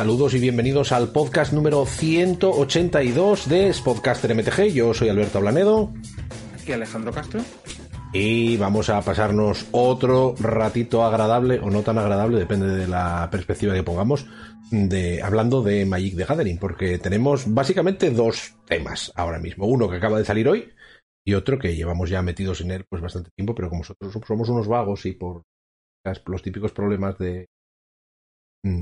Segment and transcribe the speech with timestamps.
[0.00, 4.72] Saludos y bienvenidos al podcast número 182 de Spodcaster MTG.
[4.72, 5.92] Yo soy Alberto Blanedo.
[6.54, 7.42] Aquí Alejandro Castro.
[8.14, 13.74] Y vamos a pasarnos otro ratito agradable o no tan agradable, depende de la perspectiva
[13.74, 14.24] que pongamos,
[14.70, 19.66] de hablando de Magic the Gathering, porque tenemos básicamente dos temas ahora mismo.
[19.66, 20.72] Uno que acaba de salir hoy
[21.26, 24.48] y otro que llevamos ya metidos en él pues bastante tiempo, pero como nosotros somos
[24.48, 25.42] unos vagos y por
[26.24, 27.48] los típicos problemas de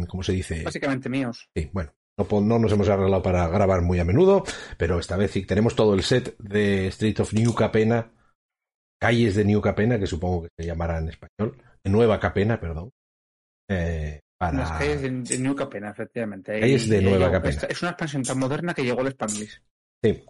[0.08, 0.62] ¿cómo se dice?
[0.62, 1.48] Básicamente míos.
[1.54, 4.44] Sí, bueno, no, nos hemos arreglado para grabar muy a menudo,
[4.76, 8.12] pero esta vez sí tenemos todo el set de Street of New Capena,
[9.00, 12.90] calles de New Capena, que supongo que se llamará en español, Nueva Capena, perdón.
[13.68, 14.58] Eh, para...
[14.58, 16.60] Las calles de, New Capena, efectivamente.
[16.60, 17.62] Calles de Nueva Capena.
[17.68, 19.62] Es una expansión tan moderna que llegó el Spanglish.
[20.02, 20.24] Sí.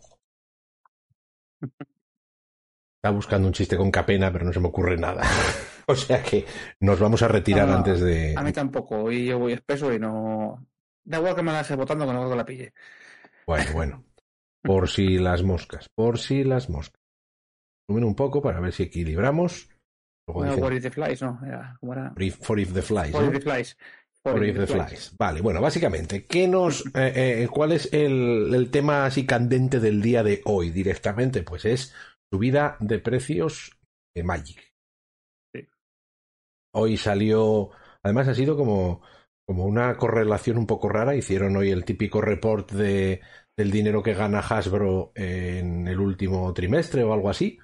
[2.97, 5.23] Estaba buscando un chiste con Capena, pero no se me ocurre nada.
[5.93, 6.45] o sea que
[6.81, 8.35] nos vamos a retirar antes de.
[8.37, 10.67] A mí tampoco, y yo voy espeso y no.
[11.03, 12.75] Da igual que me la esté votando que no la pille.
[13.47, 14.05] Bueno, bueno.
[14.63, 17.01] Por si las moscas, por si las moscas.
[17.89, 19.71] Sumen un poco para ver si equilibramos.
[20.27, 21.39] for if the flies, ¿no?
[21.81, 23.13] For if, the flies.
[23.13, 23.77] For if the flies.
[24.23, 25.15] For, if the flies.
[25.17, 30.03] Vale, bueno, básicamente, ¿qué nos, eh, eh, ¿cuál es el, el tema así candente del
[30.03, 31.45] día de hoy directamente?
[31.45, 31.95] Pues es
[32.31, 33.79] subida de precios
[34.15, 34.68] de Magic.
[36.79, 37.71] Hoy salió,
[38.03, 39.03] además ha sido como,
[39.47, 41.15] como una correlación un poco rara.
[41.15, 43.21] Hicieron hoy el típico report de,
[43.57, 47.59] del dinero que gana Hasbro en el último trimestre o algo así.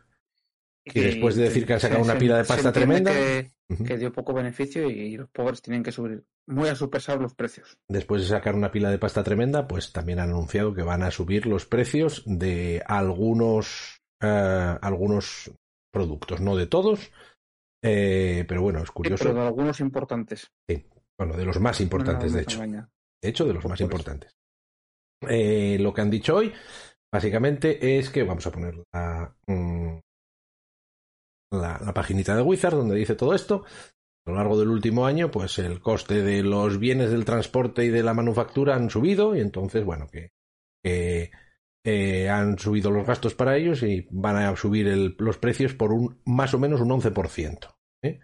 [0.87, 3.13] Y, después de decir que han sacado una pila de pasta tremenda.
[3.13, 7.35] Que, dio poco beneficio y los pobres tienen que subir muy a su pesar los
[7.35, 7.79] precios.
[7.89, 11.11] Después de sacar una pila de pasta tremenda, pues también han anunciado que van a
[11.11, 15.51] subir los precios de algunos eh, algunos
[15.91, 17.13] productos, no de todos,
[17.87, 19.25] eh, pero bueno, es curioso.
[19.25, 20.51] pero de algunos importantes.
[20.67, 20.87] Sí,
[21.19, 22.61] bueno, de los más importantes, de hecho.
[22.61, 24.35] De hecho, de los más importantes.
[25.29, 26.53] Eh, lo que han dicho hoy,
[27.13, 29.99] básicamente, es que vamos a poner la, mm,
[31.53, 33.65] la, la paginita de Wizard donde dice todo esto.
[34.27, 37.91] A lo largo del último año, pues el coste de los bienes del transporte y
[37.91, 40.31] de la manufactura han subido y entonces, bueno, que,
[40.83, 41.31] que
[41.85, 46.19] eh, han subido los gastos para ellos y van a subir los precios por un
[46.25, 47.75] más o menos un 11%.
[48.03, 48.21] ¿eh?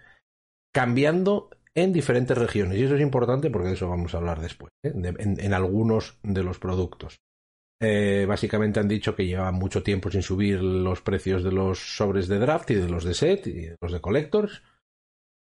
[0.72, 2.78] Cambiando en diferentes regiones.
[2.78, 4.92] Y eso es importante porque de eso vamos a hablar después, ¿eh?
[4.94, 7.20] en, algunos de los productos.
[7.80, 12.38] básicamente han dicho que llevan mucho tiempo sin subir los precios de los sobres de
[12.38, 14.62] draft y de los de set y de los de collectors.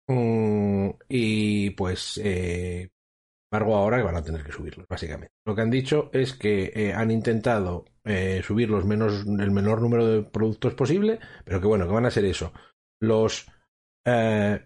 [0.09, 2.19] Mm, y pues
[3.51, 5.35] embargo ahora que van a tener que subirlos, básicamente.
[5.45, 9.83] Lo que han dicho es que eh, han intentado eh, subir los menos, el menor
[9.83, 12.53] número de productos posible, pero que bueno, que van a ser eso.
[13.01, 13.47] Los
[14.07, 14.65] eh,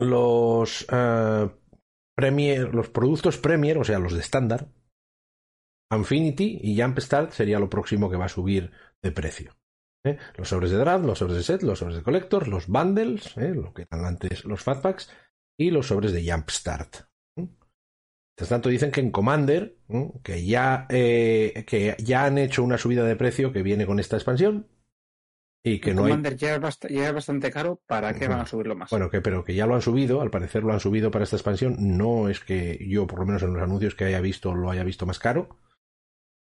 [0.00, 0.86] los
[2.16, 4.68] Premier, los productos Premier, o sea, los de estándar,
[5.92, 8.72] Infinity y Jumpstart sería lo próximo que va a subir
[9.02, 9.54] de precio.
[10.36, 13.72] Los sobres de draft, los sobres de set, los sobres de collector, los bundles, lo
[13.72, 15.10] que eran antes los fatpacks,
[15.58, 17.11] y los sobres de Jumpstart.
[18.32, 19.76] Mientras tanto, dicen que en Commander,
[20.22, 24.16] que ya, eh, que ya han hecho una subida de precio que viene con esta
[24.16, 24.68] expansión.
[25.62, 28.90] Y que no Commander ya, es bastante caro, ¿para qué van a subirlo más?
[28.90, 31.36] Bueno, que, pero que ya lo han subido, al parecer lo han subido para esta
[31.36, 31.76] expansión.
[31.78, 34.82] No es que yo, por lo menos en los anuncios que haya visto, lo haya
[34.82, 35.58] visto más caro.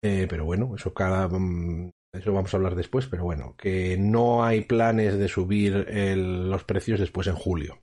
[0.03, 1.29] Eh, pero bueno, eso cada.
[1.29, 5.87] Mm, eso vamos a hablar después, pero bueno, que no hay planes de subir
[6.17, 7.83] los precios después en julio.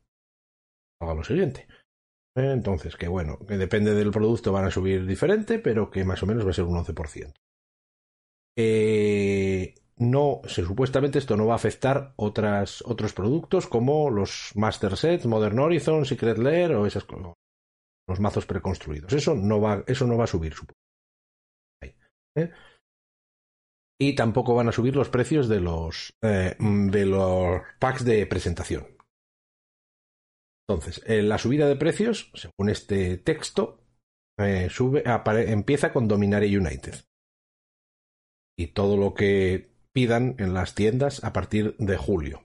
[1.02, 1.68] Haga lo siguiente.
[2.38, 6.28] Entonces, que bueno, que depende del producto van a subir diferente, pero que más o
[6.28, 7.34] menos va a ser un 11%.
[8.56, 15.26] Eh, no, supuestamente esto no va a afectar otras, otros productos como los Master Sets,
[15.26, 17.06] Modern Horizon, Secret Lair o esas
[18.08, 19.12] los mazos preconstruidos.
[19.14, 20.54] Eso no va, eso no va a subir.
[22.36, 22.52] ¿eh?
[24.00, 28.97] Y tampoco van a subir los precios de los, eh, de los packs de presentación.
[30.68, 33.80] Entonces, eh, la subida de precios, según este texto,
[34.38, 35.04] eh, sube,
[35.50, 36.96] empieza con Dominaria United.
[38.58, 42.44] Y todo lo que pidan en las tiendas a partir de julio.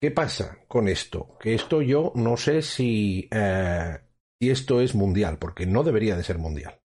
[0.00, 1.38] ¿Qué pasa con esto?
[1.38, 3.98] Que esto yo no sé si, eh,
[4.40, 6.80] si esto es mundial, porque no debería de ser mundial.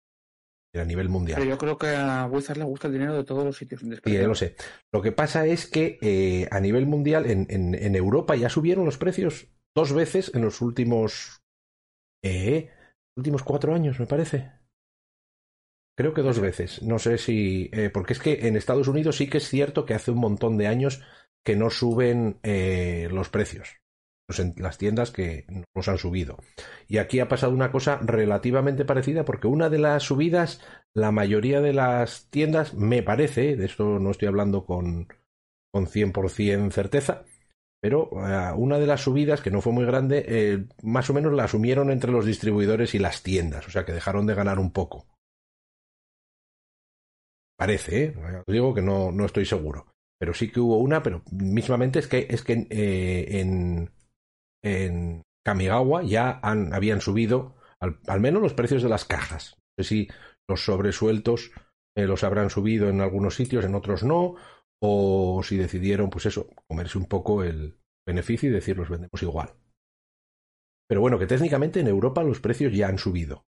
[0.75, 1.39] A nivel mundial.
[1.39, 3.83] Pero yo creo que a Wizard le gusta el dinero de todos los sitios.
[3.83, 4.57] Sí, lo sé.
[4.91, 8.97] Lo que pasa es que eh, a nivel mundial, en, en, Europa ya subieron los
[8.97, 11.43] precios dos veces en los últimos.
[12.25, 12.71] Eh,
[13.17, 14.51] últimos cuatro años, me parece.
[15.97, 16.83] Creo que dos veces.
[16.83, 17.71] No sé si.
[17.73, 20.57] Eh, porque es que en Estados Unidos sí que es cierto que hace un montón
[20.57, 21.03] de años
[21.45, 23.77] que no suben eh, los precios.
[24.27, 26.39] Pues en las tiendas que nos han subido.
[26.87, 30.61] Y aquí ha pasado una cosa relativamente parecida porque una de las subidas,
[30.95, 35.09] la mayoría de las tiendas, me parece, de esto no estoy hablando con,
[35.73, 37.25] con 100% certeza,
[37.83, 41.35] pero eh, una de las subidas, que no fue muy grande, eh, más o menos
[41.35, 44.73] la asumieron entre los distribuidores y las tiendas, o sea que dejaron de ganar un
[44.73, 45.07] poco.
[47.59, 48.15] Parece, ¿eh?
[48.47, 49.93] digo que no, no estoy seguro
[50.23, 53.91] pero sí que hubo una, pero mismamente es que, es que eh, en,
[54.63, 59.57] en Kamigawa ya han, habían subido al, menos los precios de las cajas.
[59.77, 60.09] No sé si
[60.49, 61.51] los sobresueltos
[61.97, 64.37] los habrán subido en algunos sitios, en otros no,
[64.85, 69.55] o si decidieron, pues eso, comerse un poco el beneficio y decir los vendemos igual.
[70.89, 73.47] Pero bueno, que técnicamente en Europa los precios ya han subido.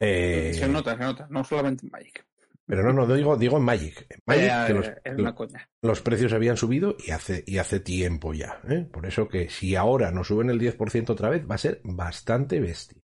[0.00, 0.54] Eh...
[0.54, 2.26] Se nota, se nota, no solamente en Magic.
[2.64, 4.06] Pero no, no, digo, digo en Magic.
[4.08, 5.44] En Magic los,
[5.82, 8.62] los, precios habían subido y hace, y hace tiempo ya.
[8.68, 8.88] ¿eh?
[8.90, 12.60] Por eso que si ahora no suben el 10% otra vez, va a ser bastante
[12.60, 13.02] bestia.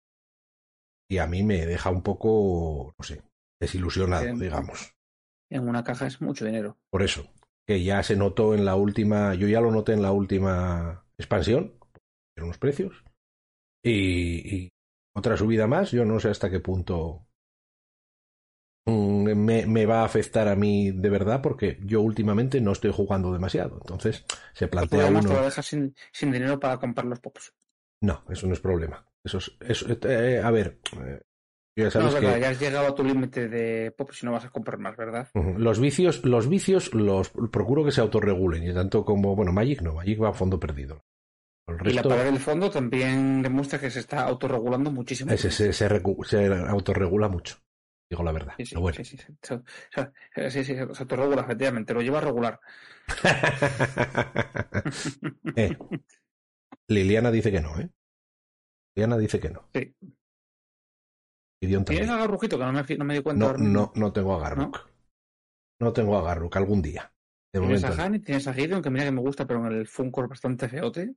[1.09, 3.21] Y a mí me deja un poco, no sé,
[3.59, 4.92] desilusionado, digamos.
[5.53, 6.77] En una caja es mucho dinero.
[6.89, 7.31] Por eso,
[7.67, 11.73] que ya se notó en la última, yo ya lo noté en la última expansión,
[12.35, 13.03] en unos precios.
[13.83, 14.69] Y, y
[15.15, 17.27] otra subida más, yo no sé hasta qué punto
[18.85, 22.91] Mm, me, me, va a afectar a mí de verdad porque yo últimamente no estoy
[22.91, 23.77] jugando demasiado.
[23.81, 25.21] Entonces se plantea uno...
[25.21, 27.53] te lo dejas sin, sin, dinero para comprar los pops.
[28.01, 29.05] No, eso no es problema.
[29.23, 31.21] Eso es, eso, eh, a ver, eh,
[31.75, 32.39] ya sabes que...
[32.39, 35.27] ya has llegado a tu límite de pops y no vas a comprar más, ¿verdad?
[35.57, 39.93] Los vicios, los vicios los procuro que se autorregulen y tanto como, bueno, Magic no,
[39.93, 41.03] Magic va a fondo perdido.
[41.85, 45.31] Y la pared del fondo también demuestra que se está autorregulando muchísimo.
[45.31, 47.55] Ese, se, se, se autorregula mucho
[48.13, 48.53] digo la verdad.
[48.57, 49.17] Sí, sí, sí, sí,
[50.49, 52.59] sí, sí, se autorregula, efectivamente, lo lleva a regular.
[55.55, 55.77] eh,
[56.87, 57.89] Liliana dice que no, ¿eh?
[58.95, 59.67] Liliana dice que no.
[59.73, 59.95] Sí.
[61.67, 62.57] ¿Tienes agarrujito?
[62.57, 63.53] Que no me, no me di cuenta.
[63.53, 64.77] No, no, no tengo agarruk.
[64.77, 64.93] ¿No?
[65.79, 67.11] no tengo agarruk, algún día.
[67.51, 68.19] De ¿Tienes a Hani?
[68.19, 68.81] ¿Tienes a Gideon?
[68.81, 71.13] Que mira que me gusta, pero en el Funko es bastante feote.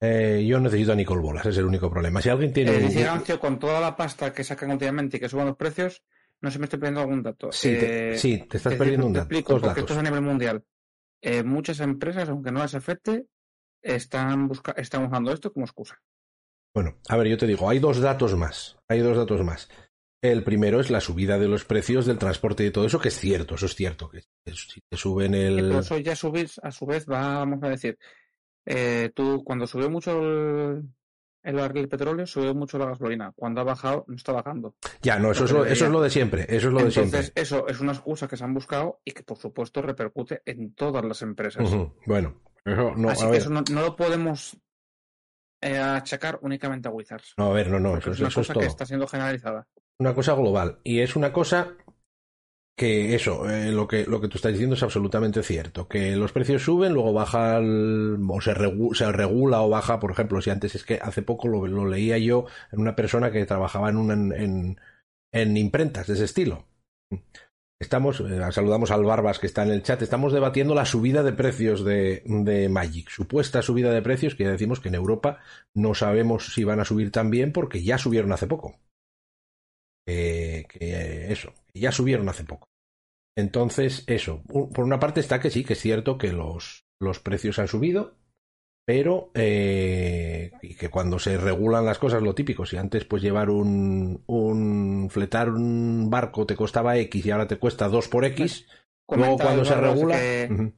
[0.00, 2.22] Eh, yo necesito a Nicole Bolas, es el único problema.
[2.22, 2.72] Si alguien tiene.
[2.76, 6.02] Eh, con toda la pasta que sacan últimamente y que suban los precios,
[6.40, 7.52] no se me estoy perdiendo algún dato.
[7.52, 9.28] Sí, te, eh, sí, te estás perdiendo un dato.
[9.28, 10.64] Te explico, porque esto es a nivel mundial.
[11.20, 13.26] Eh, muchas empresas, aunque no las afecte,
[13.80, 16.00] están, busca están usando esto como excusa.
[16.74, 18.78] Bueno, a ver, yo te digo, hay dos datos más.
[18.88, 19.68] Hay dos datos más.
[20.22, 23.18] El primero es la subida de los precios del transporte y todo eso, que es
[23.18, 24.08] cierto, eso es cierto.
[24.08, 24.22] Que
[24.54, 25.56] si te suben el.
[25.56, 27.98] Pero eso ya subís, a su vez, vamos a decir,
[28.64, 30.84] eh, tú, cuando subió mucho el,
[31.42, 33.32] el de petróleo, subió mucho la gasolina.
[33.34, 34.76] Cuando ha bajado, no está bajando.
[35.02, 36.42] Ya, no, eso, es lo, eso es lo de siempre.
[36.48, 37.42] Eso es lo Entonces, de siempre.
[37.42, 41.04] eso es una excusa que se han buscado y que, por supuesto, repercute en todas
[41.04, 41.68] las empresas.
[42.06, 44.56] Bueno, eso no, Así que eso no, lo podemos
[45.62, 47.34] eh, achacar únicamente a Wizards.
[47.38, 49.66] No, a ver, no, no, eso, es una cosa que está siendo generalizada.
[49.98, 50.80] Una cosa global.
[50.82, 51.76] Y es una cosa
[52.76, 56.32] que eso, eh, lo, que, lo que tú estás diciendo es absolutamente cierto, que los
[56.32, 58.54] precios suben, luego baja o se,
[58.94, 62.18] se, regula o baja, por ejemplo, si antes es que hace poco lo, lo leía
[62.18, 64.80] yo en una persona que trabajaba en, una, en,
[65.32, 66.66] en, imprentas de ese estilo.
[67.82, 71.32] Estamos, eh, saludamos al Barbas que está en el chat, estamos debatiendo la subida de
[71.32, 75.40] precios de, de Magic, supuesta subida de precios que ya decimos que en Europa
[75.74, 78.78] no sabemos si van a subir también porque ya subieron hace poco.
[80.06, 82.68] Eh, que eso, ya subieron hace poco.
[83.36, 87.58] Entonces, eso, por una parte está que sí, que es cierto que los, los precios
[87.58, 88.14] han subido,
[88.84, 93.50] pero eh, y que cuando se regulan las cosas, lo típico, si antes pues llevar
[93.50, 98.66] un, un fletar un barco te costaba X y ahora te cuesta 2 por X,
[99.08, 100.18] luego cuando se regula...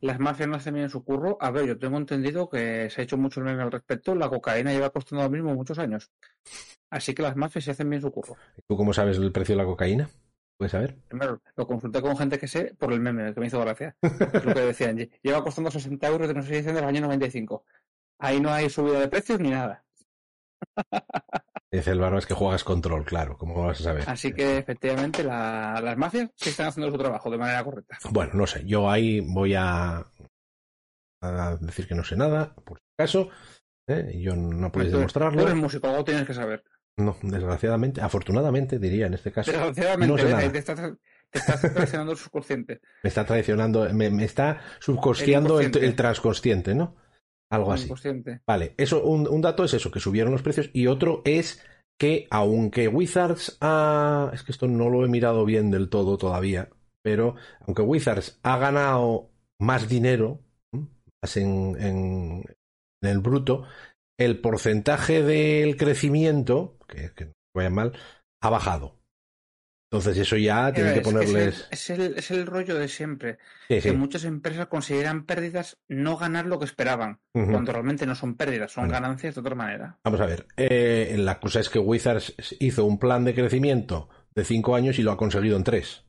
[0.01, 1.39] Las mafias no hacen bien su curro.
[1.41, 4.73] A ver, yo tengo entendido que se ha hecho mucho meme al respecto, la cocaína
[4.73, 6.11] lleva costando lo mismo muchos años.
[6.91, 8.37] Así que las mafias se hacen bien su curro.
[8.69, 10.11] ¿Tú cómo sabes el precio de la cocaína?
[10.57, 10.97] ¿Puedes saber?
[11.09, 13.97] Primero, lo consulté con gente que sé por el meme, que me hizo gracia.
[14.01, 14.97] es lo que decían.
[15.23, 17.65] Lleva costando 60 euros de no sé si de los años 95.
[18.25, 19.85] Ahí no hay subida de precios ni nada.
[21.71, 24.05] Dice el barba es que juegas control, claro, como vas a saber.
[24.09, 27.99] Así que efectivamente las mafias sí están haciendo su trabajo de manera correcta.
[28.11, 30.07] Bueno, no sé, yo ahí voy a,
[31.21, 33.29] a decir que no sé nada, por si acaso.
[33.89, 34.19] ¿eh?
[34.21, 35.41] Yo no puedes demostrarlo.
[35.41, 36.63] Tú eres músico, algo tienes que saber.
[36.97, 39.51] No, desgraciadamente, afortunadamente diría en este caso.
[39.51, 40.53] Desgraciadamente, no sé nada.
[40.53, 42.81] Te, estás, traicionando el subconsciente.
[43.03, 46.95] Me está traicionando, me, está subconsciando el, transconsciente, ¿no?
[47.55, 47.89] Algo así.
[48.47, 51.63] Vale, eso, un, dato es eso, que subieron los precios, y otro es
[51.99, 54.31] que aunque Wizards ha...
[54.33, 56.69] Es que esto no lo he mirado bien del todo todavía,
[57.03, 59.31] pero aunque Wizards ha ganado
[59.61, 60.41] más dinero,
[60.73, 62.45] más en, en,
[63.03, 63.65] el bruto,
[64.19, 67.93] el porcentaje del crecimiento, que, que no vaya mal,
[68.41, 68.97] ha bajado.
[69.95, 71.69] Entonces eso ya tiene que ponerles...
[71.71, 73.39] Es el, es el, rollo de siempre.
[73.69, 78.73] que muchas empresas consideran pérdidas no ganar lo que esperaban, cuando realmente no son pérdidas,
[78.73, 80.01] son ganancias de otra manera.
[80.03, 84.45] Vamos a ver, eh, la cosa es que Wizards hizo un plan de crecimiento de
[84.45, 86.05] cinco años y lo ha conseguido en tres.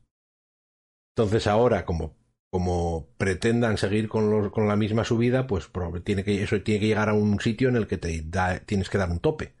[1.14, 2.16] Entonces ahora, como,
[2.50, 5.70] como pretendan seguir con, los, con la misma subida, pues
[6.02, 8.90] tiene que, eso tiene que llegar a un sitio en el que te da, tienes
[8.90, 9.54] que dar un tope.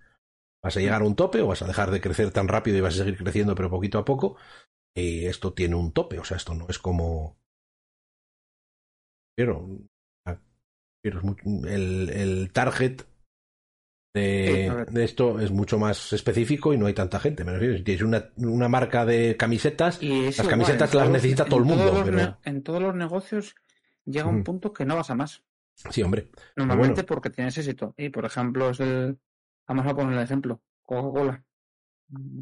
[0.66, 2.80] ¿Vas a llegar a un tope o vas a dejar de crecer tan rápido y
[2.80, 4.36] vas a seguir creciendo pero poquito a poco?
[4.96, 7.38] Y esto tiene un tope, o sea, esto no es como...
[9.36, 9.78] Pero,
[11.00, 11.20] pero
[11.68, 13.02] el, el target
[14.12, 17.44] de, de, esto es mucho más específico y no hay tanta gente.
[17.44, 21.66] Me refiero, si tienes una, una marca de camisetas, las camisetas las necesita todo el
[21.66, 22.02] mundo.
[22.04, 22.38] Pero...
[22.42, 23.54] En todos los negocios
[24.04, 25.44] llega un punto que no vas a más.
[25.76, 26.28] Sí, hombre.
[26.56, 27.94] Normalmente porque tienes éxito.
[27.96, 29.20] Y, por ejemplo, es el,
[29.66, 30.60] Vamos a poner el ejemplo.
[30.84, 31.44] Coca-Cola.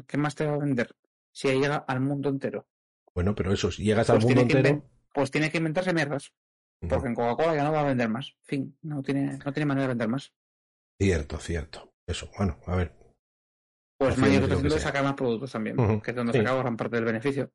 [0.07, 0.95] ¿Qué más te va a vender
[1.31, 2.67] si llega al mundo entero?
[3.13, 4.83] Bueno, pero eso, si llegas al pues mundo entero.
[5.13, 6.33] Pues tiene que inventarse mierdas.
[6.79, 8.35] Porque en Coca-Cola ya no va a vender más.
[8.43, 10.33] Fin, no tiene, no tiene manera de vender más.
[10.99, 11.93] Cierto, cierto.
[12.05, 12.93] Eso, bueno, a ver.
[13.97, 17.05] Pues Mayor está sacar más productos también, que es donde se acaba gran parte del
[17.05, 17.51] beneficio.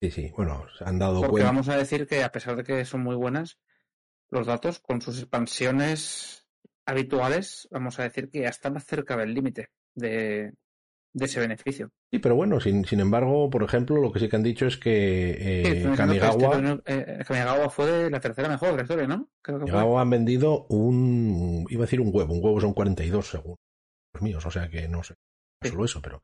[0.00, 2.84] Sí, sí, bueno, se han dado Porque vamos a decir que a pesar de que
[2.84, 3.58] son muy buenas,
[4.28, 6.45] los datos con sus expansiones
[6.86, 10.52] habituales, vamos a decir que ya están más cerca del límite de,
[11.14, 11.90] ese beneficio.
[12.10, 14.76] Sí, pero bueno, sin, sin embargo, por ejemplo, lo que sí que han dicho es
[14.76, 16.80] que eh, este Kamigawa...
[16.86, 19.28] Eh, Kamigawa fue la tercera mejor de la historia, ¿no?
[19.42, 21.66] Creo que Kamigawa han vendido un...
[21.68, 23.56] iba a decir un huevo, un huevo son 42 según
[24.14, 25.14] los míos, o sea que no sé,
[25.62, 26.22] solo eso, pero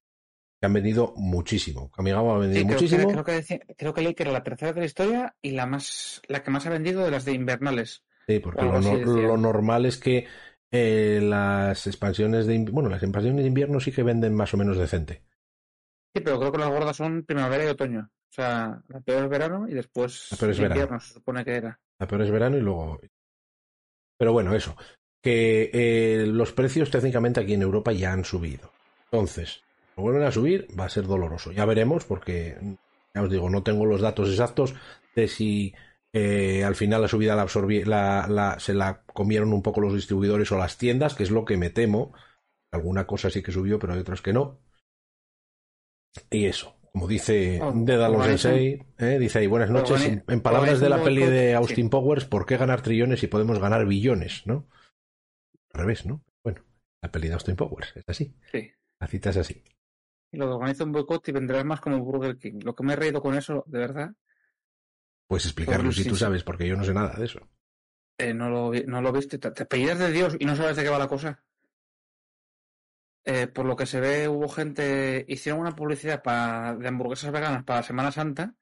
[0.63, 1.91] que han vendido muchísimo.
[1.91, 3.09] Kamigawa ha vendido muchísimo.
[3.09, 6.23] creo, que creo que leí que era la tercera de la historia y la más
[6.29, 8.05] la que más ha vendido de las de invernales.
[8.29, 10.27] Sí, porque lo, normal es que
[10.73, 14.79] eh, las expansiones de bueno, las expansiones de invierno sí que venden más o menos
[14.79, 15.23] decente.
[16.15, 18.11] Sí, pero creo que las gordas son primavera y otoño.
[18.11, 21.79] O sea, la peor es verano y después invierno, se supone que era.
[21.99, 22.99] La peor es verano y luego.
[24.17, 24.75] Pero bueno, eso.
[25.21, 28.73] Que eh, los precios técnicamente aquí en Europa ya han subido.
[29.05, 29.63] Entonces,
[29.97, 31.53] lo vuelven a subir, va a ser doloroso.
[31.53, 32.57] Ya veremos, porque
[33.15, 34.75] ya os digo, no tengo los datos exactos
[35.15, 35.75] de si
[36.15, 40.53] eh, al final la subida la, absorbí, la, se la comieron un poco los distribuidores
[40.53, 42.13] o las tiendas, que es lo que me temo.
[42.71, 44.61] Alguna cosa sí que subió, pero hay otras que no.
[46.31, 49.19] Y eso, como dice oh, Dedalus Sensei, ¿eh?
[49.19, 50.23] dice ahí, buenas noches.
[50.29, 53.87] En, palabras de la peli de Austin Powers, ¿por qué ganar trillones si podemos ganar
[53.87, 54.47] billones?
[54.47, 54.69] ¿no?
[55.73, 56.23] Al revés, ¿no?
[56.45, 56.63] Bueno,
[57.01, 58.35] la peli de Austin Powers, es así.
[58.51, 58.71] Sí.
[59.01, 59.63] La cita es así.
[60.31, 62.61] Y lo organiza un boicot y vendrás más como Burger King.
[62.63, 64.13] Lo que me he reído con eso, de verdad,
[65.33, 67.41] Puedes explicarlo si tú sabes, porque yo no sé nada de eso.
[68.19, 69.39] Eh, no, lo, no lo viste.
[69.39, 71.43] Te, te de Dios y no sabes de qué va la cosa.
[73.25, 75.25] Eh, por lo que se ve, hubo gente.
[75.27, 78.55] Hicieron una publicidad para, de hamburguesas veganas para Semana Santa.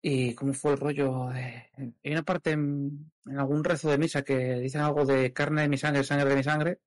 [0.00, 1.28] ¿Y cómo fue el rollo?
[1.28, 5.76] hay una parte en, algún rezo de misa que dicen algo de carne de mi
[5.76, 6.80] sangre, sangre de mi sangre.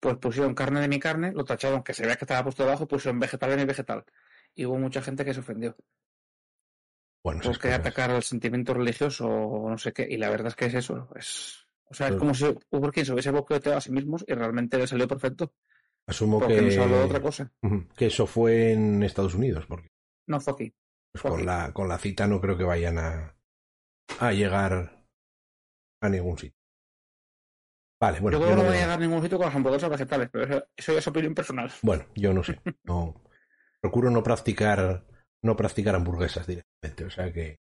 [0.00, 2.88] Pues pusieron carne de mi carne, lo tacharon, que se vea que estaba puesto debajo,
[2.88, 4.04] pusieron vegetal de mi vegetal.
[4.56, 5.76] Y hubo mucha gente que se ofendió.
[7.22, 10.06] Bueno, pues que atacar al sentimiento religioso o no sé qué.
[10.08, 11.08] Y la verdad es que es eso.
[11.14, 12.46] Es, o sea, es como si
[12.92, 15.52] quien se hubiese boqueteado a sí mismos y realmente le salió perfecto.
[16.06, 16.62] Asumo que.
[16.62, 17.52] no se habló de otra cosa.
[17.96, 19.66] Que eso fue en Estados Unidos.
[19.66, 19.88] porque
[20.26, 20.74] No, fue aquí.
[21.12, 23.36] Pues con, La, con la cita no creo que vayan a,
[24.18, 25.04] a llegar
[26.00, 26.56] a ningún sitio.
[28.00, 28.38] Vale, bueno.
[28.38, 30.44] Yo creo que no voy a llegar a ningún sitio con las hamburguesas vegetales, pero
[30.44, 31.70] eso, eso es opinión personal.
[31.82, 32.60] Bueno, yo no sé.
[32.84, 33.22] No,
[33.80, 35.04] procuro no practicar
[35.42, 37.04] no practicar hamburguesas directamente.
[37.04, 37.58] O sea que.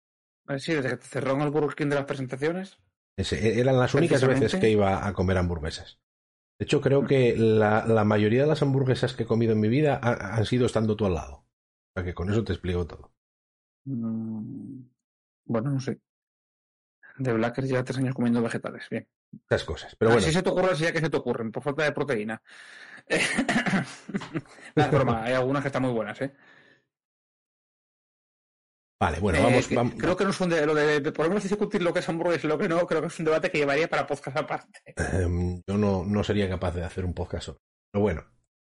[0.58, 2.80] Sí, desde que te cerraron el Burger King de las presentaciones.
[3.18, 6.00] E, eran las únicas veces que iba a comer hamburguesas.
[6.60, 9.68] De hecho, creo que la, la mayoría de las hamburguesas que he comido en mi
[9.68, 11.36] vida han sido estando tú al lado.
[11.36, 13.12] O sea que con eso te explico todo.
[13.86, 14.82] Mm,
[15.46, 16.00] bueno, no sé.
[17.18, 18.88] De Blacker lleva tres años comiendo vegetales.
[18.90, 19.08] Bien.
[19.50, 19.96] Esas cosas.
[19.96, 20.26] Pero bueno.
[20.26, 22.42] Si se te ocurre, ya que se te ocurren, por falta de proteína.
[24.76, 26.34] La broma, hay algunas que están muy buenas, ¿eh?
[29.00, 29.94] Vale, bueno, vamos, eh, vamos.
[29.98, 32.46] Creo que no es un de, lo de, de podemos discutir lo que es hamburguesas
[32.46, 34.82] y lo que no, creo que es un debate que llevaría para podcast aparte.
[34.96, 37.58] Em, yo no, no sería capaz de hacer un podcast solo.
[37.92, 38.26] Pero bueno,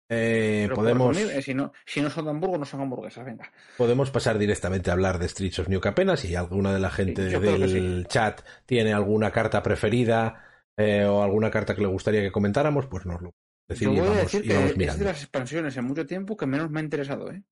[0.10, 1.18] eh, podemos.
[1.18, 3.52] Eh, si, no, si no son de Hamburgo, no son hamburguesas, venga.
[3.78, 6.16] Podemos pasar directamente a hablar de Streets of New Capenna.
[6.16, 8.08] Si alguna de la gente sí, del sí.
[8.08, 10.44] chat tiene alguna carta preferida
[10.78, 13.32] eh, o alguna carta que le gustaría que comentáramos, pues nos lo
[13.68, 15.06] decir Yo voy a vamos, decir y vamos que es mirando.
[15.06, 17.44] de las expansiones en mucho tiempo que menos me ha interesado, ¿eh?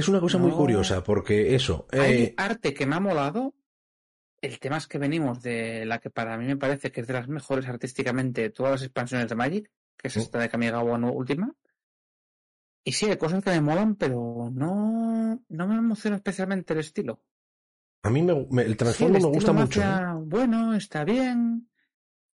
[0.00, 1.86] Es una cosa muy curiosa porque eso.
[1.92, 3.54] Hay eh, arte que me ha molado.
[4.42, 7.12] El tema es que venimos de la que para mí me parece que es de
[7.12, 10.20] las mejores artísticamente de todas las expansiones de Magic, que es Mm.
[10.20, 11.54] esta de Kamigawa no última.
[12.82, 17.20] Y sí, hay cosas que me molan, pero no, no me emociona especialmente el estilo.
[18.02, 19.82] a mí me, me- el trasfondo me gusta mucho.
[19.82, 19.84] ¿eh?
[20.24, 21.68] Bueno, está bien.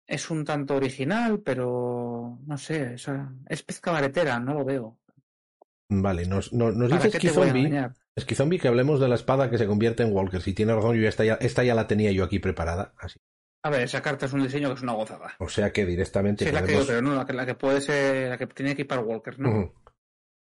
[0.07, 4.99] Es un tanto original, pero no sé, o sea, es pez cabaretera, no lo veo.
[5.93, 7.19] Vale, nos, nos, nos ¿Para dice
[8.17, 10.41] Esquizombie que hablemos de la espada que se convierte en Walker.
[10.41, 12.95] Si tiene razón, yo esta ya, esta ya la tenía yo aquí preparada.
[12.99, 13.19] Así.
[13.65, 15.35] A ver, esa carta es un diseño que es una gozada.
[15.39, 17.15] O sea que directamente Sí, la que yo creo, ¿no?
[17.15, 19.75] La que, la que puede ser, la que tiene que equipar Walker, ¿no?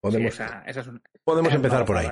[0.01, 2.07] Podemos, Sí, esa, esa es una, podemos empezar por ahí.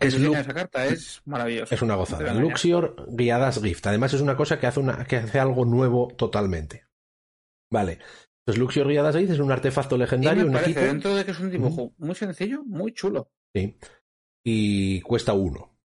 [0.00, 1.74] Es Lu- esa carta es maravilloso.
[1.74, 2.34] Es una gozada.
[2.34, 3.86] Luxior Guiadas Gift.
[3.86, 6.86] Además es una cosa que hace, una, que hace algo nuevo totalmente.
[7.70, 7.98] Vale.
[8.46, 10.80] Entonces Guiadas Gift es un artefacto legendario, un equipo.
[10.80, 13.30] dentro de que es un dibujo muy sencillo, muy chulo.
[13.54, 13.78] Sí.
[14.44, 15.78] Y cuesta uno.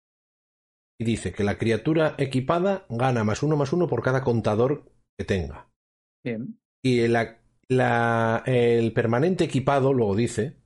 [0.99, 5.25] Y dice que la criatura equipada gana más uno más uno por cada contador que
[5.25, 5.69] tenga.
[6.25, 6.59] Bien.
[6.83, 10.57] Y la- la- el permanente equipado, luego dice,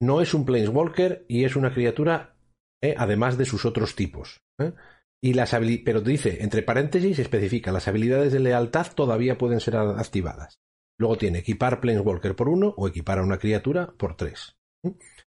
[0.00, 2.36] no es un Planeswalker y es una criatura,
[2.80, 2.94] ¿eh?
[2.96, 4.40] además de sus otros tipos.
[4.60, 4.72] ¿eh?
[5.20, 5.52] Y las
[5.84, 10.60] pero dice, entre paréntesis, especifica, las habilidades de lealtad todavía pueden ser activadas.
[10.98, 14.56] Luego tiene equipar Planeswalker por uno o equipar a una criatura por tres.
[14.82, 14.94] ¿m?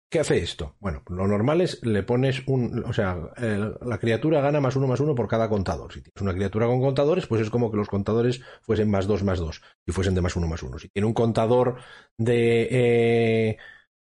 [0.10, 0.78] ¿Qué hace esto?
[0.80, 2.84] Bueno, lo normal es le pones un.
[2.86, 5.92] O sea, la criatura gana más uno más uno por cada contador.
[5.92, 9.24] Si tienes una criatura con contadores, pues es como que los contadores fuesen más dos
[9.24, 10.80] más dos y fuesen de más uno más uno.
[10.80, 11.76] Si tiene un contador
[12.18, 12.68] de.
[12.72, 13.58] eh,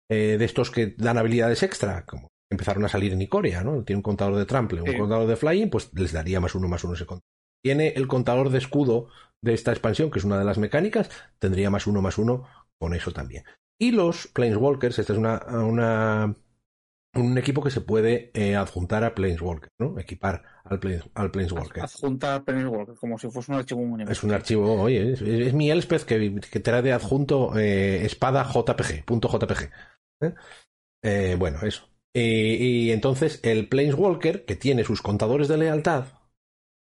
[0.09, 3.83] eh, de estos que dan habilidades extra, como empezaron a salir en Icoria, ¿no?
[3.83, 4.97] Tiene un contador de trample, un Sí.
[4.97, 7.36] contador de flying, pues les daría más uno más uno ese contador.
[7.67, 9.09] Tiene el contador de escudo
[9.41, 12.47] de esta expansión, que es una de las mecánicas, tendría más uno más uno
[12.79, 13.43] con eso también.
[13.77, 16.35] Y los Planeswalkers, este es una, una-
[17.13, 19.99] un equipo que se puede eh, adjuntar a Planeswalker, ¿no?
[19.99, 21.83] Equipar al, Planes- al Planeswalker.
[21.83, 24.11] Adjuntar Walker como si fuese un archivo único.
[24.11, 28.43] Es un archivo, oye, es, es mi Elspeth que, que trae de adjunto eh, espada
[28.45, 29.69] JPG, punto JPG.
[31.03, 31.35] ¿eh?
[31.37, 31.89] Bueno, eso.
[32.13, 36.05] Eh, y entonces el Planeswalker, que tiene sus contadores de lealtad,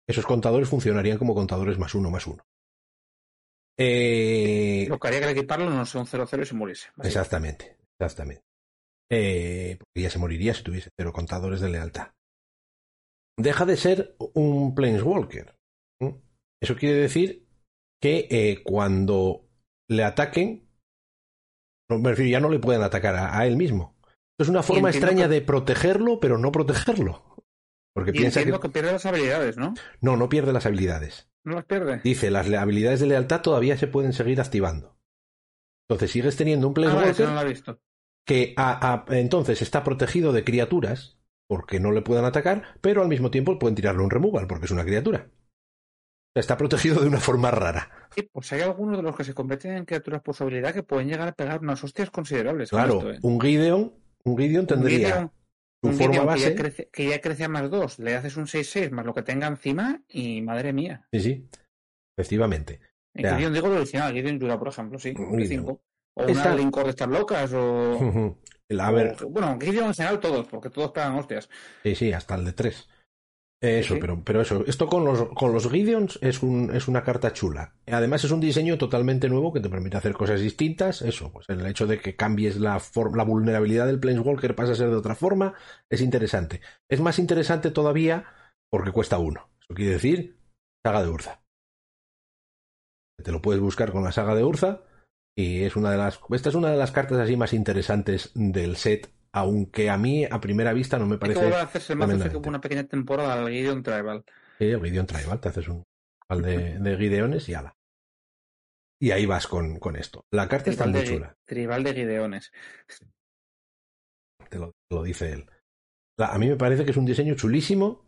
[0.09, 2.43] esos contadores funcionarían como contadores más uno más uno.
[3.79, 6.89] Eh, Lo que haría que al equiparlo no sea un 0-0 y se muriese.
[7.03, 8.43] Exactamente, exactamente.
[9.11, 12.09] Eh, porque ya se moriría si tuviese cero contadores de lealtad.
[13.39, 15.55] Deja de ser un Planeswalker.
[16.63, 17.47] Eso quiere decir
[18.01, 19.49] que eh, cuando
[19.91, 20.69] le ataquen,
[21.91, 23.97] no, me refiero, ya no le pueden atacar a, a él mismo.
[24.39, 27.32] Es una forma extraña que- de protegerlo, pero no protegerlo.
[27.95, 28.45] Porque Y piensa que...
[28.45, 28.69] entiendo que...
[28.71, 29.75] pierde las habilidades, ¿no?
[30.01, 31.29] No, no pierde las habilidades.
[31.45, 32.01] No las pierde.
[32.05, 34.97] Dice, las habilidades de lealtad todavía se pueden seguir activando.
[35.89, 37.81] Entonces sigues teniendo un Ah, vale, Planeswalker no lo he visto.
[38.27, 43.09] que a- a- entonces está protegido de criaturas porque no le puedan atacar, pero al
[43.09, 45.27] mismo tiempo pueden tirarle un removal porque es una criatura.
[45.29, 47.91] O sea, Está protegido de una forma rara.
[48.15, 50.83] Sí, pues hay algunos de los que se convierten en criaturas por su habilidad que
[50.83, 52.71] pueden llegar a pegar unas hostias considerables.
[52.71, 53.19] con Claro, esto, ¿eh?
[53.21, 53.93] un Gideon,
[54.25, 55.31] un Gideon Un tendría Gideon-
[55.83, 56.45] su un forma base.
[56.45, 59.13] Que ya, crece, que ya crece a más 2, le haces un 6-6 más lo
[59.15, 61.07] que tenga encima y madre mía.
[61.13, 61.49] Sí, sí,
[62.17, 62.81] efectivamente.
[63.15, 63.37] En Ya.
[63.37, 65.13] Gideon digo lo original, Gideon Jura, por ejemplo, sí.
[65.17, 65.49] Un de Gideon.
[65.67, 65.83] cinco.
[66.15, 68.39] O Esta- una de estas locas, o...
[68.79, 71.49] a ver, o- bueno, Gideon en general todos, porque todos pegan hostias.
[71.83, 72.89] sí, sí, hasta el de tres.
[73.63, 74.01] Eso, Sí.
[74.01, 77.75] pero, pero eso, esto con los, con los Gideons es, un, es una carta chula.
[77.87, 81.01] Además es un diseño totalmente nuevo que te permite hacer cosas distintas.
[81.01, 84.75] Eso, pues el hecho de que cambies la, for- la vulnerabilidad del Planeswalker pasa a
[84.75, 85.55] ser de otra forma,
[85.89, 86.61] es interesante.
[86.91, 88.25] Es más interesante todavía
[88.69, 89.49] porque cuesta uno.
[89.61, 90.37] Eso quiere decir
[90.85, 91.41] saga de Urza.
[93.23, 94.83] Te lo puedes buscar con la saga de Urza
[95.39, 96.19] y es una de las...
[96.31, 100.41] Esta es una de las cartas así más interesantes del set, aunque a mí a
[100.41, 101.41] primera vista no me parece...
[101.55, 102.37] a hacerse el mazo que tremendamente.
[102.37, 104.25] hubo una pequeña temporada al Gideon Tribal.
[104.59, 105.85] Sí, el Gideon Tribal, te haces un
[106.29, 107.75] pal de, de Gideones y ala.
[109.01, 110.25] Y ahí vas con, con esto.
[110.31, 112.53] La carta está Tribal muy de, chula, tribal de Gideones.
[114.49, 115.47] te lo, te lo dice él.
[116.17, 118.05] La- a mí me parece que es un diseño chulísimo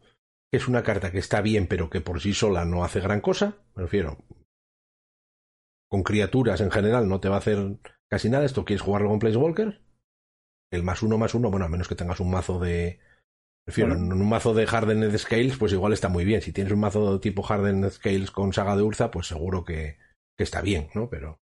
[0.52, 3.20] que es una carta que está bien, pero que por sí sola no hace gran
[3.20, 3.56] cosa.
[3.74, 4.18] Me refiero.
[5.90, 7.58] Con criaturas en general no te va a hacer
[8.08, 8.44] casi nada.
[8.44, 9.80] Esto quieres jugarlo con Placewalker.
[10.74, 12.98] El más uno más uno, bueno, a menos que tengas un mazo de.
[13.64, 16.42] Prefiero, en un mazo de Hardened Scales, pues igual está muy bien.
[16.42, 19.96] Si tienes un mazo tipo Hardened Scales con Saga de Urza, pues seguro que,
[20.36, 21.08] que está bien, ¿no?
[21.08, 21.40] Pero,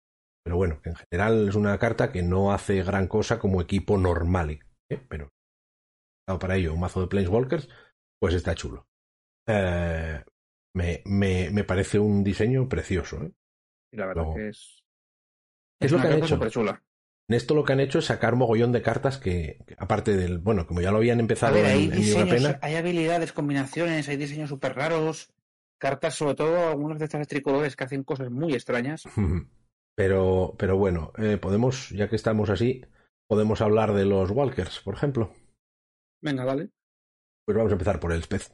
[0.43, 4.59] pero bueno, en general es una carta que no hace gran cosa como equipo normal.
[4.89, 4.99] ¿eh?
[5.07, 5.31] Pero
[6.39, 7.69] para ello un mazo de Planeswalkers,
[8.19, 8.87] pues está chulo.
[9.47, 10.23] Eh,
[10.75, 13.23] me, me, me, parece un diseño precioso.
[13.23, 13.31] ¿eh?
[13.91, 14.83] Y la verdad que es.
[15.79, 16.49] Es, lo que han hecho.
[16.49, 16.83] Chula.
[17.29, 20.65] En esto lo que han hecho es sacar mogollón de cartas que, aparte del, bueno,
[20.65, 25.33] como ya lo habían empezado hay, en, hay habilidades, combinaciones, hay diseños súper raros,
[25.77, 29.03] cartas, sobre todo algunas de estas tricolores que hacen cosas muy extrañas.
[29.95, 32.85] Pero, pero bueno, eh, podemos, ya que estamos así,
[33.27, 35.33] podemos hablar de los Walkers, por ejemplo.
[36.21, 36.69] Venga, vale.
[37.45, 38.51] Pues vamos a empezar por Elspeth,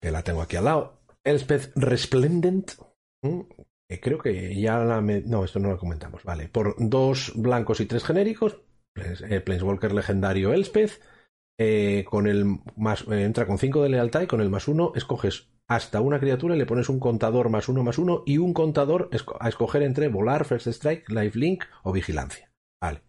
[0.00, 1.02] que la tengo aquí al lado.
[1.24, 2.72] Elspeth Resplendent,
[4.00, 5.00] creo que ya la...
[5.00, 6.48] No, esto no lo comentamos, vale.
[6.48, 8.60] Por dos blancos y tres genéricos,
[8.94, 11.00] eh, Planeswalker legendario Elspeth,
[11.58, 15.48] eh, con el más, entra con cinco de lealtad y con el más uno escoges
[15.68, 19.10] hasta una criatura y le pones un contador más uno más uno y un contador
[19.40, 22.50] a escoger entre volar, first strike, lifelink o vigilancia.
[22.80, 23.02] Vale.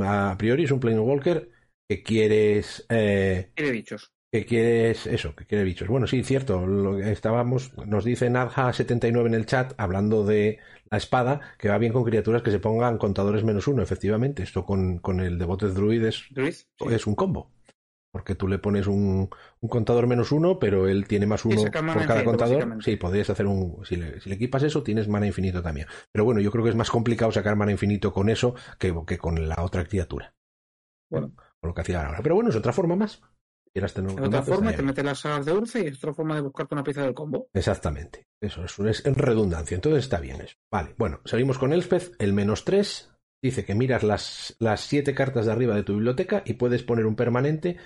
[0.00, 1.50] a priori es un Walker
[1.88, 2.86] que quieres.
[2.88, 3.52] Eh.
[4.34, 5.06] Que quieres.
[5.06, 5.86] Eso, que quiere bichos.
[5.86, 6.66] Bueno, sí, cierto.
[6.66, 7.72] Lo estábamos.
[7.86, 10.58] Nos dice Nadja79 en el chat, hablando de
[10.90, 14.42] la espada, que va bien con criaturas que se pongan contadores menos uno, efectivamente.
[14.42, 16.24] Esto con, con el Devoted Druid es,
[16.90, 17.52] es un combo
[18.10, 22.06] porque tú le pones un, un, contador menos uno, pero él tiene más uno por
[22.06, 22.82] cada contador.
[22.82, 23.84] Sí, podrías hacer un.
[23.84, 25.86] Si le, si le, equipas eso, tienes mana infinito también.
[26.10, 29.16] Pero bueno, yo creo que es más complicado sacar mana infinito con eso que, que
[29.16, 30.34] con la otra criatura.
[31.08, 32.18] Bueno, con lo que hacía ahora.
[32.20, 33.22] Pero bueno, es otra forma más.
[33.74, 36.76] Tener otra forma, te metes las salas de Urce y es otra forma de buscarte
[36.76, 37.48] una pieza del combo.
[37.52, 38.28] Exactamente.
[38.40, 39.74] Eso es, es en redundancia.
[39.74, 40.54] Entonces está bien eso.
[40.70, 42.14] Vale, bueno, seguimos con Elspeth.
[42.20, 43.10] El menos tres
[43.42, 47.04] dice que miras las, las siete cartas de arriba de tu biblioteca y puedes poner
[47.04, 47.76] un permanente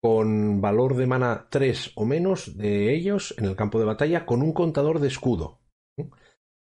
[0.00, 4.42] con valor de mana 3 o menos de ellos en el campo de batalla con
[4.42, 5.60] un contador de escudo.